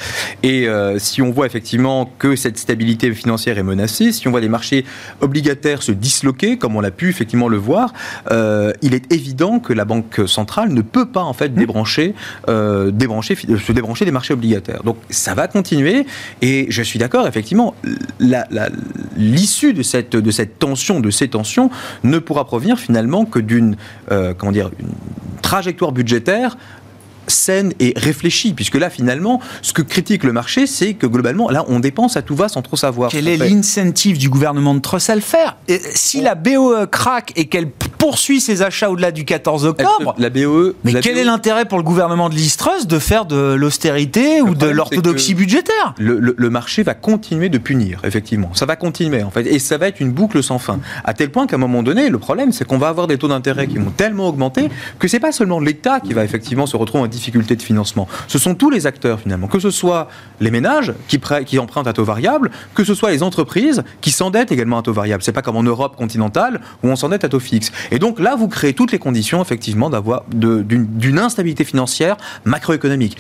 [0.45, 0.69] Et
[0.99, 4.85] si on voit effectivement que cette stabilité financière est menacée, si on voit les marchés
[5.21, 7.93] obligataires se disloquer, comme on l'a pu effectivement le voir,
[8.31, 12.15] euh, il est évident que la Banque centrale ne peut pas en fait débrancher,
[12.49, 14.83] euh, débrancher, se débrancher des marchés obligataires.
[14.83, 16.07] Donc ça va continuer
[16.41, 17.75] et je suis d'accord, effectivement,
[19.17, 21.71] l'issue de cette, de cette tension, de ces tensions,
[22.05, 23.77] ne pourra provenir finalement que d'une
[24.11, 24.93] euh, comment dire, une
[25.43, 26.57] trajectoire budgétaire
[27.33, 31.65] saine et réfléchie, puisque là, finalement, ce que critique le marché, c'est que globalement, là,
[31.69, 33.11] on dépense à tout va sans trop savoir.
[33.11, 37.33] Quel est l'incentive du gouvernement de Truss à le faire Et Si la BOE craque
[37.37, 37.69] et qu'elle
[38.03, 40.75] poursuit ses achats au-delà du 14 Elle octobre, La BOE.
[40.83, 43.55] mais la quel BOE est l'intérêt pour le gouvernement de Liz Truss de faire de
[43.55, 45.95] l'austérité ou de l'orthodoxie budgétaire?
[45.99, 48.51] le, le- le marché va continuer de punir, effectivement.
[48.55, 49.47] Ça va continuer, en fait.
[49.47, 50.81] Et ça va être une boucle sans fin.
[51.05, 53.29] À tel point qu'à un moment donné, le problème, c'est qu'on va avoir des taux
[53.29, 57.05] d'intérêt qui vont tellement augmenter que c'est pas seulement l'État qui va effectivement se retrouver
[57.05, 58.09] en difficulté de financement.
[58.27, 59.47] Ce sont tous les acteurs, finalement.
[59.47, 60.09] Que ce soit
[60.41, 60.93] les ménages
[61.47, 64.93] qui empruntent à taux variable, que ce soit les entreprises qui s'endettent également à taux
[64.93, 65.23] variable.
[65.23, 67.71] C'est pas comme en Europe continentale où on s'endette à taux fixe.
[67.93, 73.17] Et donc là, vous créez toutes les conditions, effectivement, d'avoir d'une instabilité financière macroéconomique.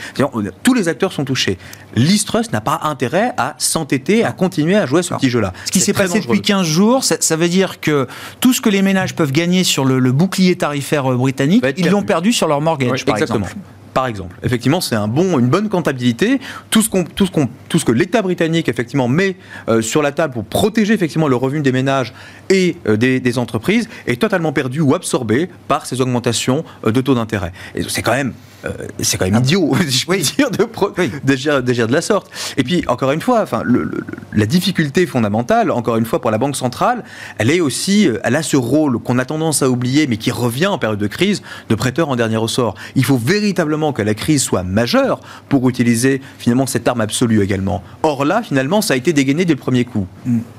[0.63, 1.59] Tous les acteurs sont touchés.
[1.95, 5.53] Liz Truss n'a pas intérêt à s'entêter, à continuer à jouer ce petit jeu-là.
[5.67, 6.35] Ce qui s'est passé dangereux.
[6.37, 8.09] depuis 15 jours, ça, ça veut dire que
[8.41, 11.85] tout ce que les ménages peuvent gagner sur le, le bouclier tarifaire euh, britannique, ils
[11.87, 12.07] l'ont perdu.
[12.07, 13.45] perdu sur leur mortgage, Oui, par exactement.
[13.47, 13.61] exemple.
[13.95, 16.41] Par exemple, effectivement, c'est une bonne comptabilité.
[16.71, 19.37] Tout ce, que l'État britannique effectivement met
[19.69, 22.15] euh, sur la table pour protéger effectivement le revenu des ménages
[22.49, 27.15] et euh, des, entreprises est totalement perdu ou absorbé par ces augmentations euh, de taux
[27.15, 27.53] d'intérêt.
[27.89, 28.33] C'est quand même,
[28.65, 30.93] euh, c'est quand même idiot, si je puis dire, de pro-
[31.25, 32.31] d'agir, d'agir de la sorte.
[32.57, 36.31] Et puis encore une fois, enfin, le- le- la difficulté fondamentale, encore une fois pour
[36.31, 37.05] la banque centrale,
[37.39, 40.31] elle est aussi, euh, elle a ce rôle qu'on a tendance à oublier, mais qui
[40.31, 42.75] revient en période de crise, de prêteur en dernier ressort.
[42.97, 47.83] Il faut véritablement que la crise soit majeure pour utiliser finalement cette arme absolue également.
[48.03, 50.07] Or là, finalement, ça a été dégainé dès le premier coup.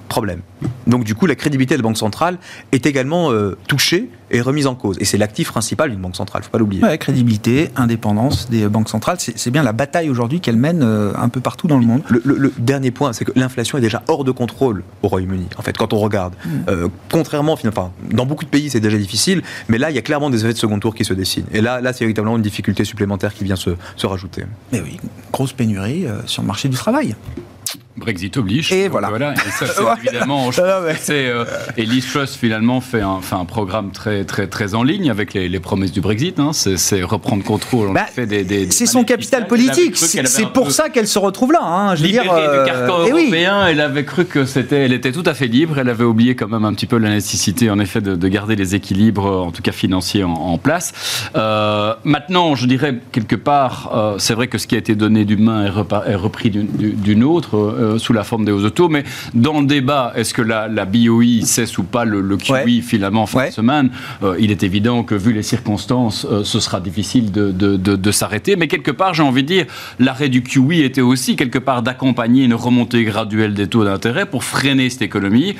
[0.09, 0.41] Problème.
[0.85, 2.37] Donc du coup, la crédibilité de la banque centrale
[2.71, 4.97] est également euh, touchée et remise en cause.
[4.99, 6.83] Et c'est l'actif principal d'une banque centrale, faut pas l'oublier.
[6.83, 11.29] Ouais, crédibilité, indépendance des banques centrales, c'est bien la bataille aujourd'hui qu'elles mènent euh, un
[11.29, 12.01] peu partout dans le monde.
[12.09, 15.47] Le, le- le dernier point, c'est que l'inflation est déjà hors de contrôle au Royaume-Uni.
[15.57, 16.33] En fait, quand on regarde,
[16.67, 20.01] Euh, contrairement, enfin, dans beaucoup de pays, c'est déjà difficile, mais là, il y a
[20.01, 21.45] clairement des effets de second tour qui se dessinent.
[21.51, 24.43] Et là, là, c'est véritablement une difficulté supplémentaire qui vient se, se rajouter.
[24.71, 24.97] Mais oui,
[25.31, 27.15] grosse pénurie euh, sur le marché du travail.
[27.95, 28.71] Brexit oblige.
[28.71, 29.09] Et voilà.
[29.33, 30.49] Et ça, c'est évidemment.
[30.99, 31.45] c'est, euh,
[31.77, 35.33] et Liz Truss, finalement, fait un, fait un programme très, très, très en ligne avec
[35.33, 36.39] les, les promesses du Brexit.
[36.39, 36.51] hein.
[36.53, 39.95] C'est, c'est reprendre contrôle Bah, effet, des, des- des C'est son capital politique.
[39.97, 41.59] C'est pour ça qu'elle se retrouve là.
[41.63, 41.95] hein.
[41.95, 43.21] Je veux dire, euh, du carcan eh oui.
[43.23, 45.77] européen, elle avait cru que c'était, elle était tout à fait libre.
[45.79, 48.55] Elle avait oublié quand même un petit peu la nécessité, en effet, de, de garder
[48.55, 50.93] les équilibres, en tout cas financiers, en, en place.
[51.35, 55.43] Euh, maintenant, je dirais quelque part, c'est vrai que ce qui a été donné d'une
[55.43, 58.89] main est, repris d'une- d'une autre euh, sous la forme des hausses de taux.
[58.89, 59.03] Mais
[59.33, 62.81] dans le débat, est-ce que la, la BOE cesse ou pas le, le QE Ouais.
[62.81, 63.49] finalement en fin Ouais.
[63.49, 63.89] de semaine
[64.23, 67.95] Euh, Il est évident que vu les circonstances, euh, ce sera difficile de, de- de-
[67.95, 68.55] de s'arrêter.
[68.55, 69.65] Mais quelque part, j'ai envie de dire,
[69.99, 74.43] l'arrêt du QE était aussi quelque part d'accompagner une remontée graduelle des taux d'intérêt pour
[74.43, 75.55] freiner cette économie.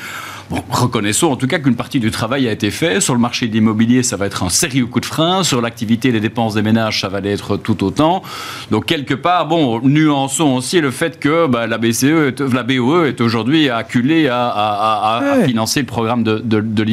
[0.69, 2.99] Reconnaissons en tout cas qu'une partie du travail a été fait.
[2.99, 5.43] Sur le marché de l'immobilier, ça va être un sérieux coup de frein.
[5.43, 8.23] Sur l'activité des dépenses des ménages, ça va l'être tout autant.
[8.71, 13.21] Donc quelque part, bon, nuançons aussi le fait que bah, la BCE, la BOE est
[13.21, 16.85] aujourd'hui acculée à, financer le programme de, de, de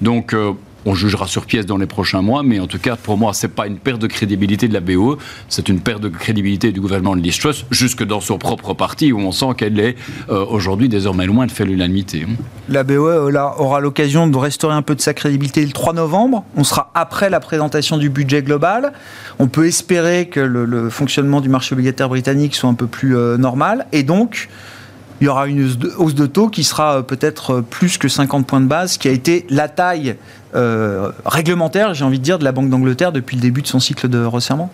[0.00, 0.52] Donc euh,
[0.86, 3.46] on jugera sur pièce dans les prochains mois, mais en tout cas, pour moi, ce
[3.46, 5.18] n'est pas une perte de crédibilité de la BOE,
[5.48, 7.28] c'est une perte de crédibilité du gouvernement de
[7.70, 9.96] jusque dans son propre parti, où on sent qu'elle est
[10.30, 12.26] euh, aujourd'hui désormais loin de faire l'unanimité.
[12.68, 16.44] La BOE euh, aura l'occasion de restaurer un peu de sa crédibilité le 3 novembre.
[16.56, 18.92] On sera après la présentation du budget global.
[19.38, 23.36] On peut espérer que le, fonctionnement du marché obligataire britannique soit un peu plus euh,
[23.36, 23.86] normal.
[23.92, 24.48] Et donc,
[25.20, 28.66] il y aura une hausse de taux qui sera peut-être plus que 50 points de
[28.66, 30.16] base, qui a été la taille
[30.54, 33.80] euh, réglementaire, j'ai envie de dire, de la Banque d'Angleterre depuis le début de son
[33.80, 34.70] cycle de resserrement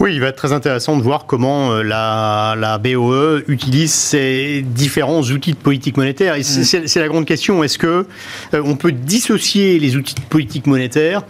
[0.00, 5.22] oui, il va être très intéressant de voir comment euh, la, BOE utilise ces différents
[5.22, 6.34] outils de politique monétaire.
[6.34, 7.00] Et c'est mm.
[7.00, 7.62] la grande question.
[7.62, 8.06] Est-ce que
[8.54, 11.22] euh, on peut dissocier les outils de politique monétaire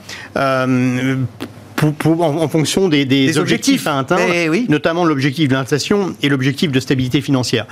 [1.85, 7.21] en, fonction des, objectifs, à atteindre, eh notamment l'objectif de l'inflation et l'objectif de stabilité
[7.21, 7.67] financière.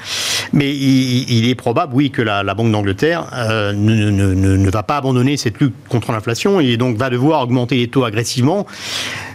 [0.52, 5.58] Mais il, est probable, oui, que la, Banque d'Angleterre euh, ne, va pas abandonner cette
[5.58, 8.66] lutte contre l'inflation et donc va devoir augmenter les taux agressivement.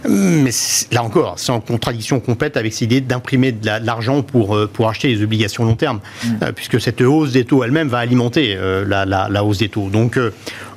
[0.08, 0.50] Mais
[0.92, 4.88] là encore, c'est en contradiction complète avec cette idée d'imprimer de l'argent pour, euh, pour
[4.88, 6.28] acheter des obligations long terme, mm.
[6.42, 8.56] euh, puisque cette hausse des taux elle-même va alimenter
[8.86, 9.88] la, hausse des taux.
[9.90, 10.18] Donc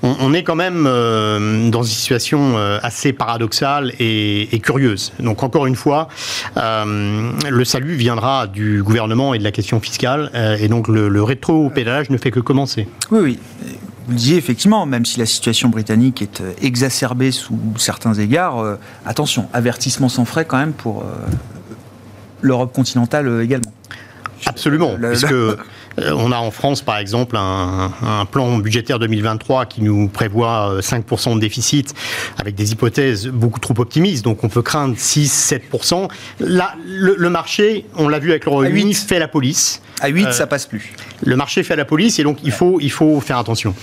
[0.02, 0.84] on, est quand même
[1.70, 5.14] dans une situation assez paradoxale et, curieuse.
[5.20, 6.08] Donc encore une fois,
[6.58, 11.10] euh, le salut viendra du gouvernement et de la question fiscale, euh, et donc le,
[11.10, 12.88] le rétro-pédalage ne fait que commencer.
[13.12, 13.40] Oui, oui.
[14.06, 18.78] Vous le disiez effectivement, même si la situation britannique est euh, exacerbée sous certains égards,
[19.06, 21.06] attention, avertissement sans frais quand même pour
[22.42, 23.72] l'Europe continentale également.
[24.46, 25.56] Absolument, puisque euh,
[25.98, 27.92] on a en France, par exemple, un,
[28.32, 31.94] plan budgétaire 2023 qui nous prévoit 5% euh, de déficit
[32.38, 34.24] avec des hypothèses beaucoup trop optimistes.
[34.24, 36.10] Donc on peut craindre 6-7%.
[36.40, 39.82] Là, le, marché, on l'a vu avec le Royaume-Uni, fait la police.
[40.02, 40.94] À 8, euh, ça passe plus.
[41.24, 43.76] Le marché fait la police et donc il faut, il faut faire attention.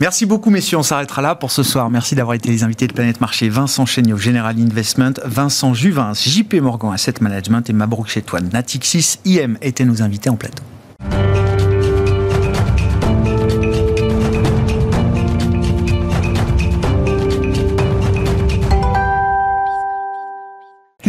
[0.00, 0.78] Merci beaucoup, messieurs.
[0.78, 1.90] On s'arrêtera là pour ce soir.
[1.90, 3.48] Merci d'avoir été les invités de Planète Marché.
[3.48, 9.58] Vincent Chéniaud, General Investment, Vincent Juvin, JP Morgan Asset Management et Mabrouk Chetouane, Natixis IM
[9.60, 10.62] étaient nos invités en plateau.
[11.00, 11.47] Thank you.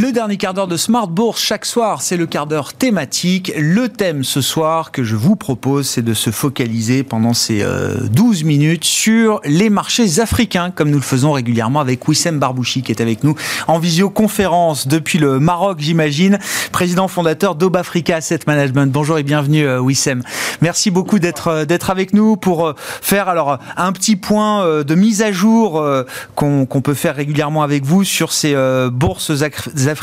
[0.10, 3.52] Le dernier quart d'heure de Smart Bourse chaque soir, c'est le quart d'heure thématique.
[3.56, 8.42] Le thème ce soir que je vous propose, c'est de se focaliser pendant ces 12
[8.42, 12.92] euh, minutes sur les marchés africains, comme nous le faisons régulièrement avec Wissem Barbouchi, qui
[12.92, 13.36] est avec nous
[13.68, 16.40] en visioconférence depuis le Maroc, j'imagine,
[16.72, 18.92] président fondateur d'Obafrica Asset Management.
[18.92, 20.24] Bonjour et bienvenue euh, Wissem.
[20.62, 25.22] Merci beaucoup d'être euh, d'être avec nous pour faire alors un petit point de mise
[25.22, 25.86] à jour
[26.34, 28.56] qu'on peut faire régulièrement avec vous sur ces
[28.92, 29.99] bourses africaines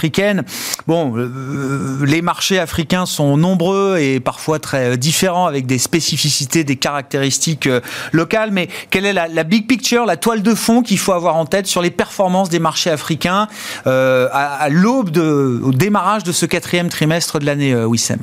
[0.86, 5.78] Bon, euh, euh, les marchés africains sont nombreux et parfois très euh, différents avec des
[5.78, 7.68] spécificités, des caractéristiques
[8.12, 8.50] locales.
[8.52, 11.66] Mais quelle est la, big picture, la toile de fond qu'il faut avoir en tête
[11.66, 13.48] sur les performances des marchés africains
[13.84, 18.18] à, l'aube, au démarrage de ce quatrième trimestre de l'année, Wissem?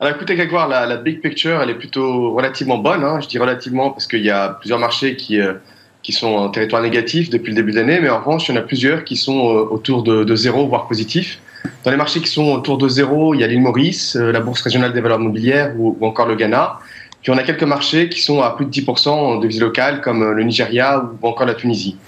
[0.00, 3.02] Alors écoutez, Grégoire, la, la, big picture, elle est plutôt relativement bonne.
[3.02, 3.20] Hein.
[3.20, 5.40] Je dis relativement parce qu'il y a plusieurs marchés qui,
[6.08, 8.56] qui sont en territoire négatif depuis le début de l'année, mais en revanche, il y
[8.56, 11.38] en a plusieurs qui sont euh, autour de, zéro, voire positifs.
[11.84, 14.40] Dans les marchés qui sont autour de zéro, il y a l'île Maurice, euh, la
[14.40, 16.78] Bourse régionale des valeurs mobilières ou, encore le Ghana.
[17.20, 20.22] Puis on a quelques marchés qui sont à plus de 10% en devises locales, comme
[20.22, 21.98] euh, le Nigeria ou encore la Tunisie.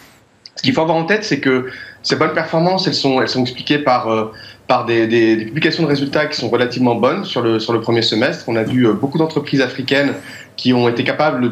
[0.56, 1.66] Ce qu'il faut avoir en tête, c'est que
[2.02, 4.32] ces bonnes performances, elles sont, elles sont expliquées par,
[4.70, 8.44] par des, publications de résultats qui sont relativement bonnes sur le, sur le premier semestre.
[8.46, 10.12] On a vu beaucoup d'entreprises africaines
[10.54, 11.50] qui ont été capables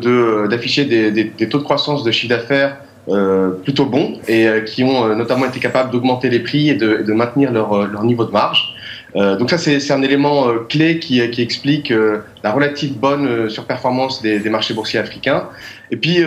[0.49, 2.77] d'afficher des, taux de croissance de chiffre d'affaires
[3.09, 6.75] euh, plutôt bons et euh, qui ont euh, notamment été capables d'augmenter les prix et
[6.75, 8.77] de, maintenir leur, leur, niveau de marge.
[9.17, 13.49] Euh, donc ça, c'est un élément euh, clé qui, qui explique euh, la relative bonne
[13.49, 15.49] surperformance des, des, marchés boursiers africains.
[15.91, 16.21] Et puis,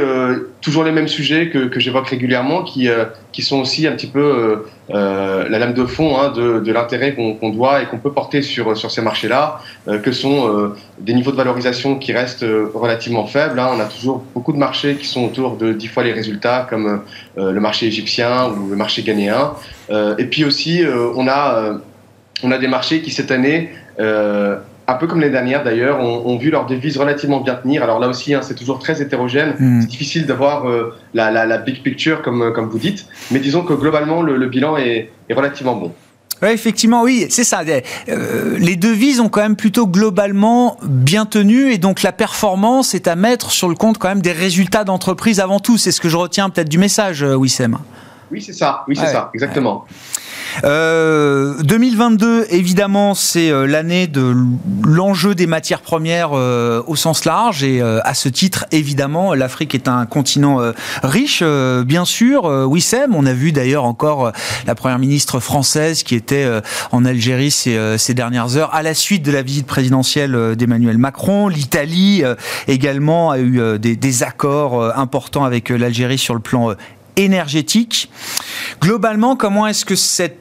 [0.62, 2.90] toujours les mêmes sujets que, que j'évoque régulièrement, qui,
[3.32, 4.66] qui sont aussi un petit peu
[5.50, 9.02] la lame de fond hein, de, l'intérêt qu'on doit et qu'on peut porter sur, ces
[9.02, 9.62] marchés-là,
[10.04, 13.60] que sont des niveaux de valorisation qui restent relativement faibles.
[13.60, 13.70] Hein.
[13.76, 17.02] On a toujours beaucoup de marchés qui sont autour de 10 fois les résultats, comme
[17.36, 19.54] le marché égyptien ou le marché ghanéen.
[19.90, 20.84] et puis aussi,
[21.16, 23.70] on a des marchés qui cette année,
[24.00, 24.58] euh,
[24.92, 27.84] un peu comme les dernières d'ailleurs, ont, vu leur devise relativement bien tenir.
[27.84, 29.56] Alors là aussi, hein, c'est toujours très hétérogène.
[29.60, 29.82] Hmm.
[29.82, 34.22] C'est difficile d'avoir euh, la, big picture comme, comme vous dites, mais disons que globalement,
[34.22, 35.94] le, bilan est relativement bon.
[36.42, 37.62] Ouais, effectivement, oui, c'est ça.
[38.10, 43.08] Euh, les devises ont quand même plutôt globalement bien tenu et donc la performance est
[43.08, 45.78] à mettre sur le compte quand même des résultats d'entreprise avant tout.
[45.78, 47.78] C'est ce que je retiens peut-être du message, euh, Wissem.
[48.32, 48.84] Oui, c'est ça.
[48.88, 49.30] Oui, c'est ça.
[49.36, 49.86] Exactement.
[49.86, 50.21] 2022,
[50.64, 54.36] euh, évidemment, c'est euh, l'année de
[54.84, 57.64] l'enjeu des matières premières euh, au sens large.
[57.64, 60.60] Et à ce titre, évidemment, l'Afrique est un continent
[61.04, 62.46] riche, bien sûr.
[62.70, 64.32] Wissem, on a vu d'ailleurs encore
[64.66, 66.48] la première ministre française qui était
[66.92, 71.48] en Algérie ces, ces, dernières heures, à la suite de la visite présidentielle d'Emmanuel Macron.
[71.48, 72.24] L'Italie
[72.68, 76.76] également a eu des, des accords importants avec l'Algérie sur le plan
[77.16, 78.10] énergétique.
[78.82, 79.94] Globalement, comment est-ce que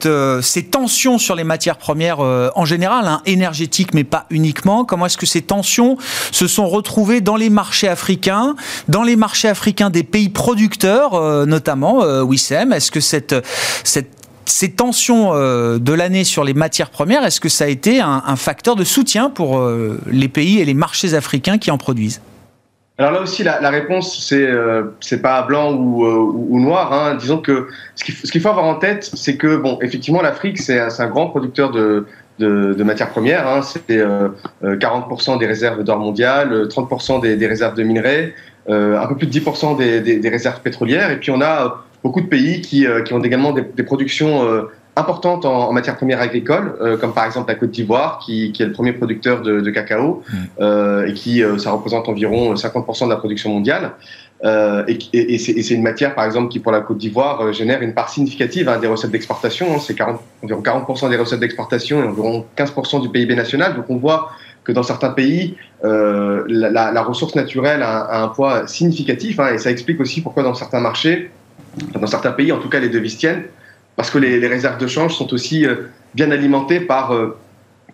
[0.07, 4.85] euh, ces tensions sur les matières premières euh, en général, hein, énergétiques mais pas uniquement,
[4.85, 5.97] comment est-ce que ces tensions
[6.31, 8.55] se sont retrouvées dans les marchés africains,
[8.87, 12.73] dans les marchés africains des pays producteurs euh, notamment, Wissem?
[12.73, 12.99] Est-ce que
[14.45, 18.75] ces tensions de l'année sur les matières premières, est-ce que ça a été un facteur
[18.75, 19.61] de soutien pour
[20.07, 22.21] les pays et les marchés africains qui en produisent?
[23.01, 24.83] Alors là aussi, la, réponse, c'est euh,
[25.23, 26.93] pas blanc ou, euh, noir.
[26.93, 27.15] Hein.
[27.15, 31.07] Disons que ce qu'il faut avoir en tête, c'est que, bon, effectivement, l'Afrique, c'est un
[31.07, 32.05] grand producteur de,
[32.37, 33.47] de, matières premières.
[33.47, 33.63] Hein.
[33.63, 34.29] C'est euh,
[34.63, 38.35] 40% des réserves d'or mondiales, 30% des, réserves de minerais,
[38.69, 41.09] un peu plus de 10% des, des, des, réserves pétrolières.
[41.09, 45.69] Et puis, on a beaucoup de pays qui, qui ont également des, productions importantes en,
[45.69, 48.73] en matières premières agricoles, euh, comme par exemple la Côte d'Ivoire, qui, qui, est le
[48.73, 50.37] premier producteur de, de cacao, mm.
[50.59, 53.91] euh, et qui euh, ça représente environ 50% de la production mondiale.
[54.43, 57.93] Et, et, et c'est une matière, par exemple, qui pour la Côte d'Ivoire génère une
[57.93, 59.67] part significative hein, des recettes d'exportation.
[59.75, 63.75] Hein, c'est environ 40% des recettes d'exportation et environ 15% du PIB national.
[63.75, 64.31] Donc on voit
[64.63, 69.53] que dans certains pays, la, la, la, ressource naturelle a, a un poids significatif, hein,
[69.53, 71.29] et ça explique aussi pourquoi dans certains marchés,
[71.93, 73.43] dans certains pays, en tout cas les devises tiennent,
[73.95, 75.75] parce que les, les, réserves de change sont aussi euh,
[76.13, 77.37] bien alimentées par, euh,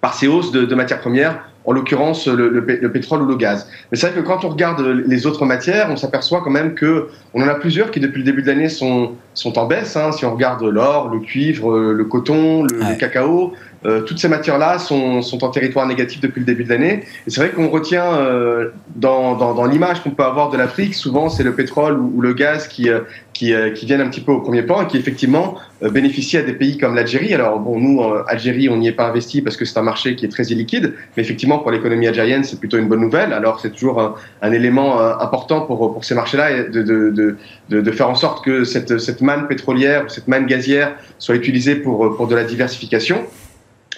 [0.02, 3.36] par ces hausses de, de matières premières, en l'occurrence le, le, le, pétrole ou le
[3.36, 3.68] gaz.
[3.92, 7.10] Mais c'est vrai que quand on regarde les autres matières, on s'aperçoit quand même que
[7.34, 9.98] on en a plusieurs qui depuis le début de l'année sont, sont en baisse.
[9.98, 10.14] Hein.
[10.14, 12.92] Si on regarde l'or, le cuivre, le coton, le, ouais.
[12.92, 13.54] le cacao,
[13.88, 17.04] euh, toutes ces matières-là sont, en territoire négatif depuis le début de l'année.
[17.26, 21.44] Et c'est vrai qu'on retient euh, dans, l'image qu'on peut avoir de l'Afrique, souvent c'est
[21.44, 23.02] le pétrole ou, le gaz qui, euh,
[23.34, 23.54] qui,
[23.86, 26.96] viennent un petit peu au premier plan et qui effectivement bénéficient à des pays comme
[26.96, 27.34] l'Algérie.
[27.34, 30.26] Alors bon, nous, Algérie, on n'y est pas investi parce que c'est un marché qui
[30.26, 33.32] est très illiquide, mais effectivement pour l'économie algérienne, c'est plutôt une bonne nouvelle.
[33.32, 39.22] Alors c'est toujours un, élément important pour, ces marchés-là de, faire en sorte que cette,
[39.22, 43.24] manne pétrolière ou cette manne gazière soit utilisée pour de la diversification.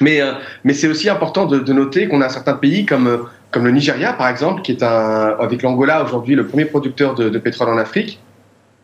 [0.02, 0.34] Mais, euh,
[0.64, 3.18] mais c'est aussi important de, de noter qu'on a certains pays comme, euh,
[3.52, 7.30] comme le Nigeria, par exemple, qui est un, avec l'Angola aujourd'hui le premier producteur de,
[7.30, 8.20] de pétrole en Afrique.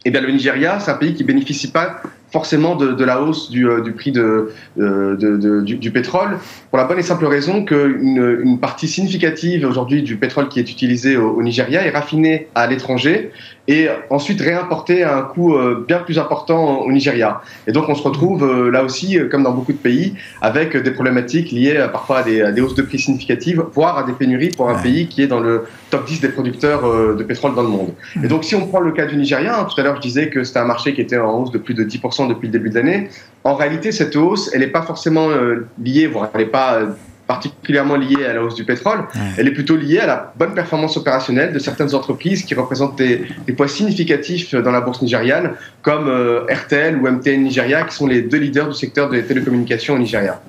[0.03, 2.01] Et eh bien le Nigeria, c'est un pays qui bénéficie pas
[2.35, 6.37] forcément de, de la hausse du, euh, du prix de, euh, de, du, du, pétrole,
[6.69, 10.69] pour la bonne et simple raison qu'une une partie significative aujourd'hui du pétrole qui est
[10.69, 13.31] utilisé au, au Nigeria est raffiné à l'étranger
[13.69, 17.41] et ensuite réimporté à un coût euh, bien plus important au Nigeria.
[17.67, 21.51] Et donc on se retrouve là aussi, comme dans beaucoup de pays, avec des problématiques
[21.51, 24.69] liées parfois à des, à des hausses de prix significatives, voire à des pénuries pour
[24.69, 24.83] un ouais.
[24.83, 26.81] pays qui est dans le top 10 des producteurs
[27.15, 27.91] de pétrole dans le monde.
[28.21, 30.29] Et donc si on prend le cas du Nigeria, hein, tout à l'heure je disais
[30.29, 32.69] que c'était un marché qui était en hausse de plus de 10% depuis le début
[32.69, 33.09] de l'année.
[33.43, 36.87] En réalité, cette hausse, elle n'est pas forcément euh, liée, voire elle n'est pas euh,
[37.27, 39.21] particulièrement liée à la hausse du pétrole, ouais.
[39.37, 43.25] elle est plutôt liée à la bonne performance opérationnelle de certaines entreprises qui représentent des,
[43.47, 48.07] des poids significatifs dans la bourse nigériane, comme euh, RTL ou MTN Nigeria, qui sont
[48.07, 50.41] les deux leaders du secteur des télécommunications au Nigeria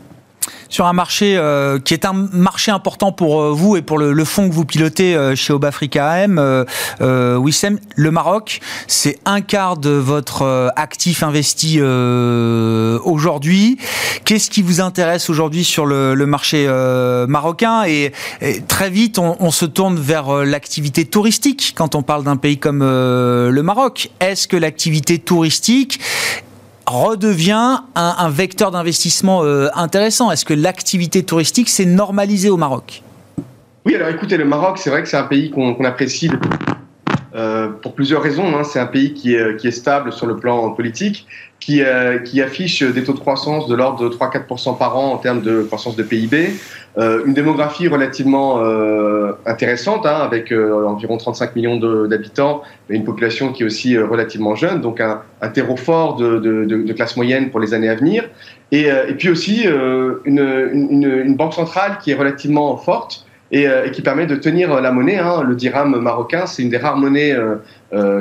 [0.69, 4.13] sur un marché euh, qui est un marché important pour euh, vous et pour le,
[4.13, 6.65] le fonds que vous pilotez euh, chez Obafrica AM, euh,
[7.01, 13.79] euh, Wissem, le Maroc, c'est un quart de votre actif investi aujourd'hui.
[14.25, 16.67] Qu'est-ce qui vous intéresse aujourd'hui sur le, le marché
[17.29, 22.25] marocain et, et, très vite, on, on se tourne vers l'activité touristique quand on parle
[22.25, 24.11] d'un pays comme le Maroc.
[24.21, 26.01] Est-ce que l'activité touristique
[26.87, 30.31] redevient un, vecteur d'investissement euh, intéressant.
[30.31, 33.03] Est-ce que l'activité touristique s'est normalisée au Maroc?
[33.85, 36.31] Oui, alors écoutez, le Maroc, c'est vrai que c'est un pays qu'on qu apprécie
[37.37, 38.57] euh, pour plusieurs raisons.
[38.57, 38.65] Hein.
[38.65, 41.27] C'est un pays qui est, stable sur le plan politique,
[41.61, 45.19] qui, euh, qui affiche des taux de croissance de l'ordre de 3-4% par an en
[45.19, 46.55] termes de croissance de PIB,
[46.97, 48.63] euh, une démographie relativement
[49.45, 51.77] intéressante, hein, avec environ 35 millions
[52.07, 56.93] d'habitants, mais une population qui est aussi relativement jeune, donc un, un terreau fort de,
[56.93, 58.25] classe moyenne pour les années à venir,
[58.73, 59.67] et, puis aussi
[60.25, 65.19] une, banque centrale qui est relativement forte, et, qui permet de tenir la monnaie.
[65.19, 65.43] Hein.
[65.43, 67.35] Le dirham marocain, c'est une des rares monnaies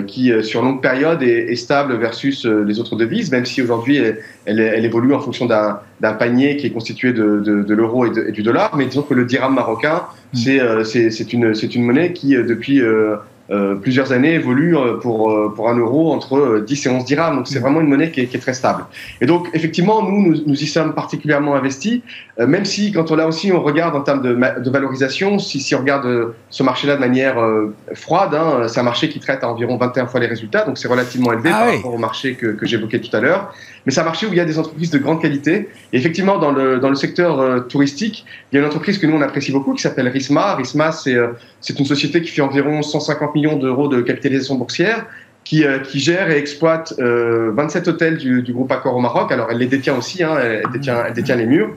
[0.07, 4.85] qui, sur longue période, est, stable versus les autres devises, même si aujourd'hui elle, elle,
[4.85, 8.75] évolue en fonction d'un panier qui est constitué de, de, l'euro et, du dollar.
[8.75, 10.03] Mais disons que le dirham marocain,
[10.33, 10.83] mmh.
[10.83, 12.81] c'est une, une monnaie qui, depuis
[13.51, 17.35] euh, plusieurs années évolue euh, pour, euh, pour un euro entre 10 et 11 dirhams.
[17.35, 18.85] Donc c'est vraiment une monnaie qui est, qui est, très stable.
[19.21, 22.01] Et donc effectivement, nous, nous, nous y sommes particulièrement investis,
[22.39, 25.75] même si quand on là aussi on regarde en termes de, de valorisation, si, si
[25.75, 27.37] on regarde ce marché-là de manière
[27.93, 30.87] froide, hein, c'est un marché qui traite à environ 21 fois les résultats, donc c'est
[30.87, 33.53] relativement élevé ah par rapport au marché que, que j'évoquais tout à l'heure.
[33.85, 35.69] Mais c'est un marché où il y a des entreprises de grande qualité.
[35.93, 39.15] Et effectivement, dans le, dans le secteur touristique, il y a une entreprise que nous
[39.15, 40.55] on apprécie beaucoup qui s'appelle Risma.
[40.55, 41.15] Risma, c'est
[41.61, 45.05] c'est une société qui fait environ 150 millions d'euros de capitalisation boursière,
[45.45, 49.31] qui, euh, qui gère et exploite 27 euh, hôtels du, groupe Accor au Maroc.
[49.31, 51.69] Alors, elle les détient aussi, hein, elle, détient, elle détient les murs.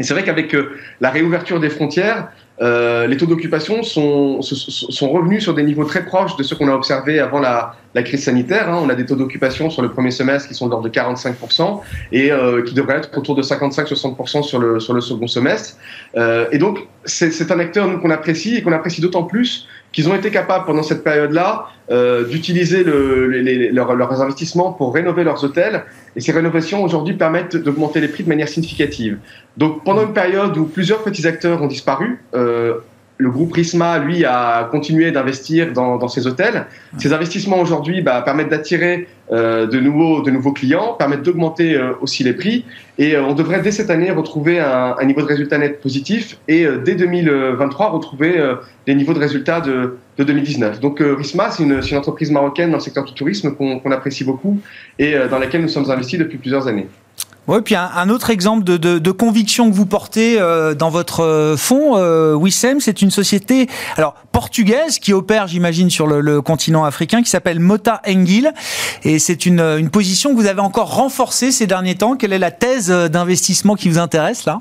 [0.00, 2.28] Et c'est vrai qu'avec euh, la réouverture des frontières,
[2.60, 6.68] euh, les taux d'occupation sont, sont revenus sur des niveaux très proches de ceux qu'on
[6.68, 8.68] a observés avant la, la crise sanitaire.
[8.68, 8.80] Hein.
[8.82, 11.80] On a des taux d'occupation sur le premier semestre qui sont de l'ordre de 45%
[12.10, 12.32] et
[12.66, 15.76] qui devraient être autour de 55-60% sur le, sur le second semestre.
[16.16, 20.30] Et donc, c'est un acteur qu'on apprécie et qu'on apprécie d'autant plus qu'ils ont été
[20.30, 25.84] capables pendant cette période-là euh, d'utiliser le, les, leurs, leurs investissements pour rénover leurs hôtels.
[26.16, 29.18] Et ces rénovations aujourd'hui permettent d'augmenter les prix de manière significative.
[29.56, 32.74] Donc pendant une période où plusieurs petits acteurs ont disparu, euh,
[33.18, 36.66] le groupe Risma, lui, a continué d'investir dans, dans, ces hôtels.
[36.98, 41.92] Ces investissements aujourd'hui bah, permettent d'attirer euh, de, nouveaux, de nouveaux clients, permettent d'augmenter euh,
[42.00, 42.64] aussi les prix.
[42.96, 46.38] Et euh, on devrait dès cette année retrouver un, un, niveau de résultat net positif
[46.46, 48.40] et dès 2023 retrouver
[48.86, 50.78] les niveaux de résultats de, de 2019.
[50.78, 54.60] Donc Risma, c'est une, une, entreprise marocaine dans le secteur du tourisme qu'on apprécie beaucoup
[54.98, 56.86] et dans laquelle nous sommes investis depuis plusieurs années.
[57.48, 61.96] Oui, puis un, autre exemple de, conviction que vous portez euh, dans votre euh, fonds,
[61.96, 67.30] euh, Wissem, c'est une société alors portugaise qui opère, j'imagine, sur le, continent africain, qui
[67.30, 68.52] s'appelle Mota Engil,
[69.02, 72.16] et c'est une, une position que vous avez encore renforcée ces derniers temps.
[72.16, 74.58] Quelle est la thèse d'investissement qui vous intéresse là?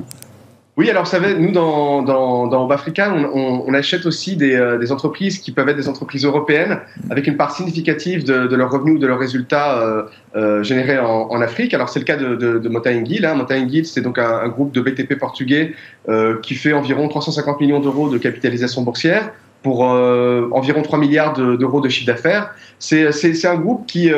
[0.77, 4.91] Oui, alors ça nous, dans, dans, dans Bafrica, on, on, achète aussi des, euh, des,
[4.91, 8.97] entreprises qui peuvent être des entreprises européennes, avec une part significative de, de leurs revenus
[8.97, 10.03] ou de leurs résultats euh,
[10.35, 11.73] euh, générés en, en, Afrique.
[11.73, 13.25] Alors c'est le cas de, de, de Motaingil.
[13.25, 13.33] Hein.
[13.33, 15.73] Motaingil, c'est donc un, un, groupe de BTP portugais
[16.09, 19.31] euh, qui fait environ 350 millions d'euros de capitalisation boursière
[19.63, 22.51] pour euh, environ 3 milliards d'euros de chiffre d'affaires.
[22.77, 24.11] C'est un groupe qui,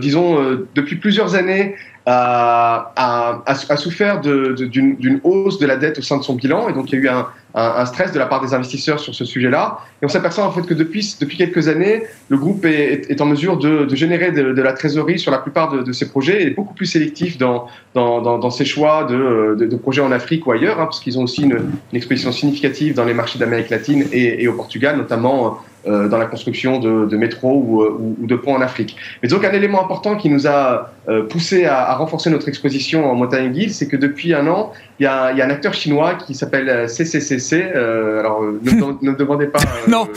[0.00, 6.22] disons, depuis plusieurs années, a, a, souffert d'une hausse de la dette au sein de
[6.22, 7.26] son bilan, et donc il y a eu un,
[7.56, 9.80] un, un stress de la part des investisseurs sur ce sujet-là.
[10.00, 13.26] Et on s'aperçoit en fait que depuis, depuis quelques années, le groupe est, est en
[13.26, 16.42] mesure de, de générer de, de, la trésorerie sur la plupart de, de ses projets
[16.42, 20.12] et est beaucoup plus sélectif dans, dans, dans, dans ses choix de, de, projets en
[20.12, 21.58] Afrique ou ailleurs, hein, parce qu'ils ont aussi une,
[21.92, 26.18] une, exposition significative dans les marchés d'Amérique latine et, et, au Portugal, notamment euh, dans
[26.18, 28.96] la construction de, de métros ou, euh, ou, de ponts en Afrique.
[29.22, 33.08] Mais donc un élément important qui nous a euh, poussé à, à, renforcer notre exposition
[33.08, 35.50] en montagne guide, c'est que depuis un an, il y a, il y a un
[35.50, 37.62] acteur chinois qui s'appelle CCCC.
[37.62, 39.60] alors ne, ne, me demandez pas.
[39.88, 40.08] non.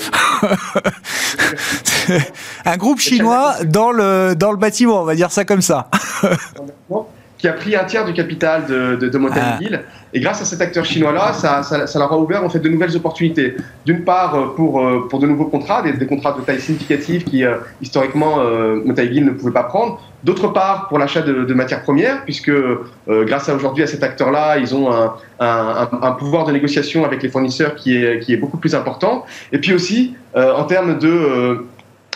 [2.65, 5.88] un groupe chinois dans le dans le bâtiment, on va dire ça comme ça.
[7.38, 9.59] qui a pris un tiers du capital de, de, de ah.
[10.14, 12.70] Et grâce à cet acteur chinois-là, ça, ça, ça, leur a ouvert en fait de
[12.70, 13.55] nouvelles opportunités.
[13.86, 17.43] D'une part, euh, pour, euh, pour de nouveaux contrats, des, contrats de taille significative qui,
[17.43, 20.01] euh, historiquement, euh, ne pouvait pas prendre.
[20.24, 22.51] D'autre part, pour l'achat de, matières premières, puisque
[23.07, 27.24] grâce à aujourd'hui à cet acteur-là, ils ont un, un, un, pouvoir de négociation avec
[27.24, 29.26] les fournisseurs qui est, qui est beaucoup plus important.
[29.53, 31.66] Et puis aussi, en termes de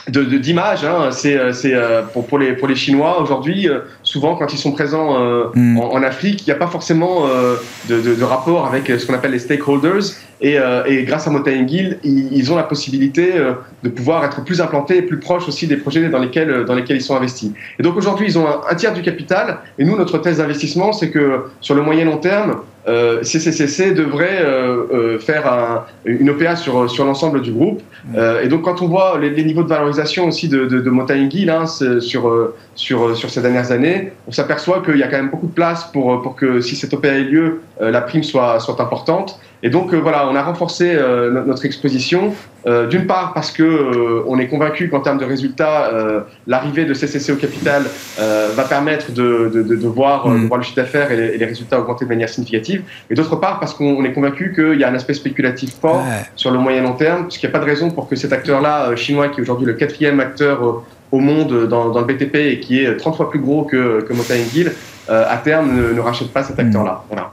[0.09, 0.81] d'image.
[0.81, 1.11] De, hein.
[1.11, 4.71] C'est euh, euh, pour, pour, les, pour les Chinois aujourd'hui, euh, souvent quand ils sont
[4.71, 5.17] présents
[5.53, 5.79] mm.
[5.79, 7.27] en, en, Afrique, il n'y a pas forcément
[7.89, 10.03] de, de, de, rapport avec ce qu'on appelle les stakeholders.
[10.41, 13.31] Et, et grâce à Motaingil, ils, ils, ont la possibilité
[13.83, 16.97] de pouvoir être plus implantés et plus proches aussi des projets dans lesquels, dans lesquels
[16.97, 17.51] ils sont investis.
[17.79, 19.59] Et donc aujourd'hui, ils ont un, un, tiers du capital.
[19.79, 24.41] Et nous, notre thèse d'investissement, c'est que sur le moyen long terme, euh, CCCC devrait
[24.41, 27.81] euh, euh, faire un, une OPA sur, sur l'ensemble du groupe.
[28.05, 28.15] Mm.
[28.17, 31.99] Euh, et donc, quand on voit les, les, niveaux de valorisation aussi de, de, de
[32.01, 35.47] sur, euh, sur, sur ces dernières années, on s'aperçoit qu'il y a quand même beaucoup
[35.47, 39.39] de place pour, pour que si cette OPA ait lieu, la prime soit, soit importante.
[39.63, 40.93] Et donc, voilà, on a renforcé
[41.45, 42.33] notre exposition.
[42.89, 45.89] D'une part, parce que on est convaincu qu'en termes de résultats,
[46.47, 47.83] l'arrivée de CCC au capital
[48.17, 50.47] va permettre de, de, de, voir, mm.
[50.47, 53.59] voir le chiffre d'affaires et, et les résultats augmenter de manière significative et d'autre part
[53.59, 56.25] parce qu'on est convaincu qu'il y a un aspect spéculatif fort ouais.
[56.35, 58.89] sur le moyen long terme, puisqu'il n'y a pas de raison pour que cet acteur-là,
[58.89, 62.35] euh, chinois, qui est aujourd'hui le quatrième acteur euh, au monde dans, dans, le BTP
[62.35, 65.99] et qui est 30 fois plus gros que, que Mota euh, à terme ne, ne,
[65.99, 67.03] rachète pas cet acteur-là.
[67.09, 67.31] Voilà.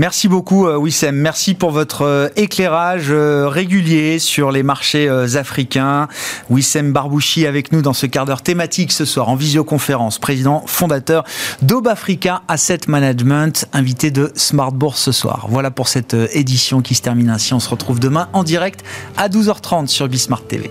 [0.00, 6.08] Merci beaucoup Wissem, merci pour votre éclairage régulier sur les marchés africains.
[6.48, 11.24] Wissem Barbouchi avec nous dans ce quart d'heure thématique ce soir en visioconférence, président fondateur
[11.60, 15.48] d'Aube Africa Asset Management, invité de Smart Bourse ce soir.
[15.50, 17.52] Voilà pour cette édition qui se termine ainsi.
[17.52, 18.82] On se retrouve demain en direct
[19.18, 20.70] à 12h30 sur Bismart TV.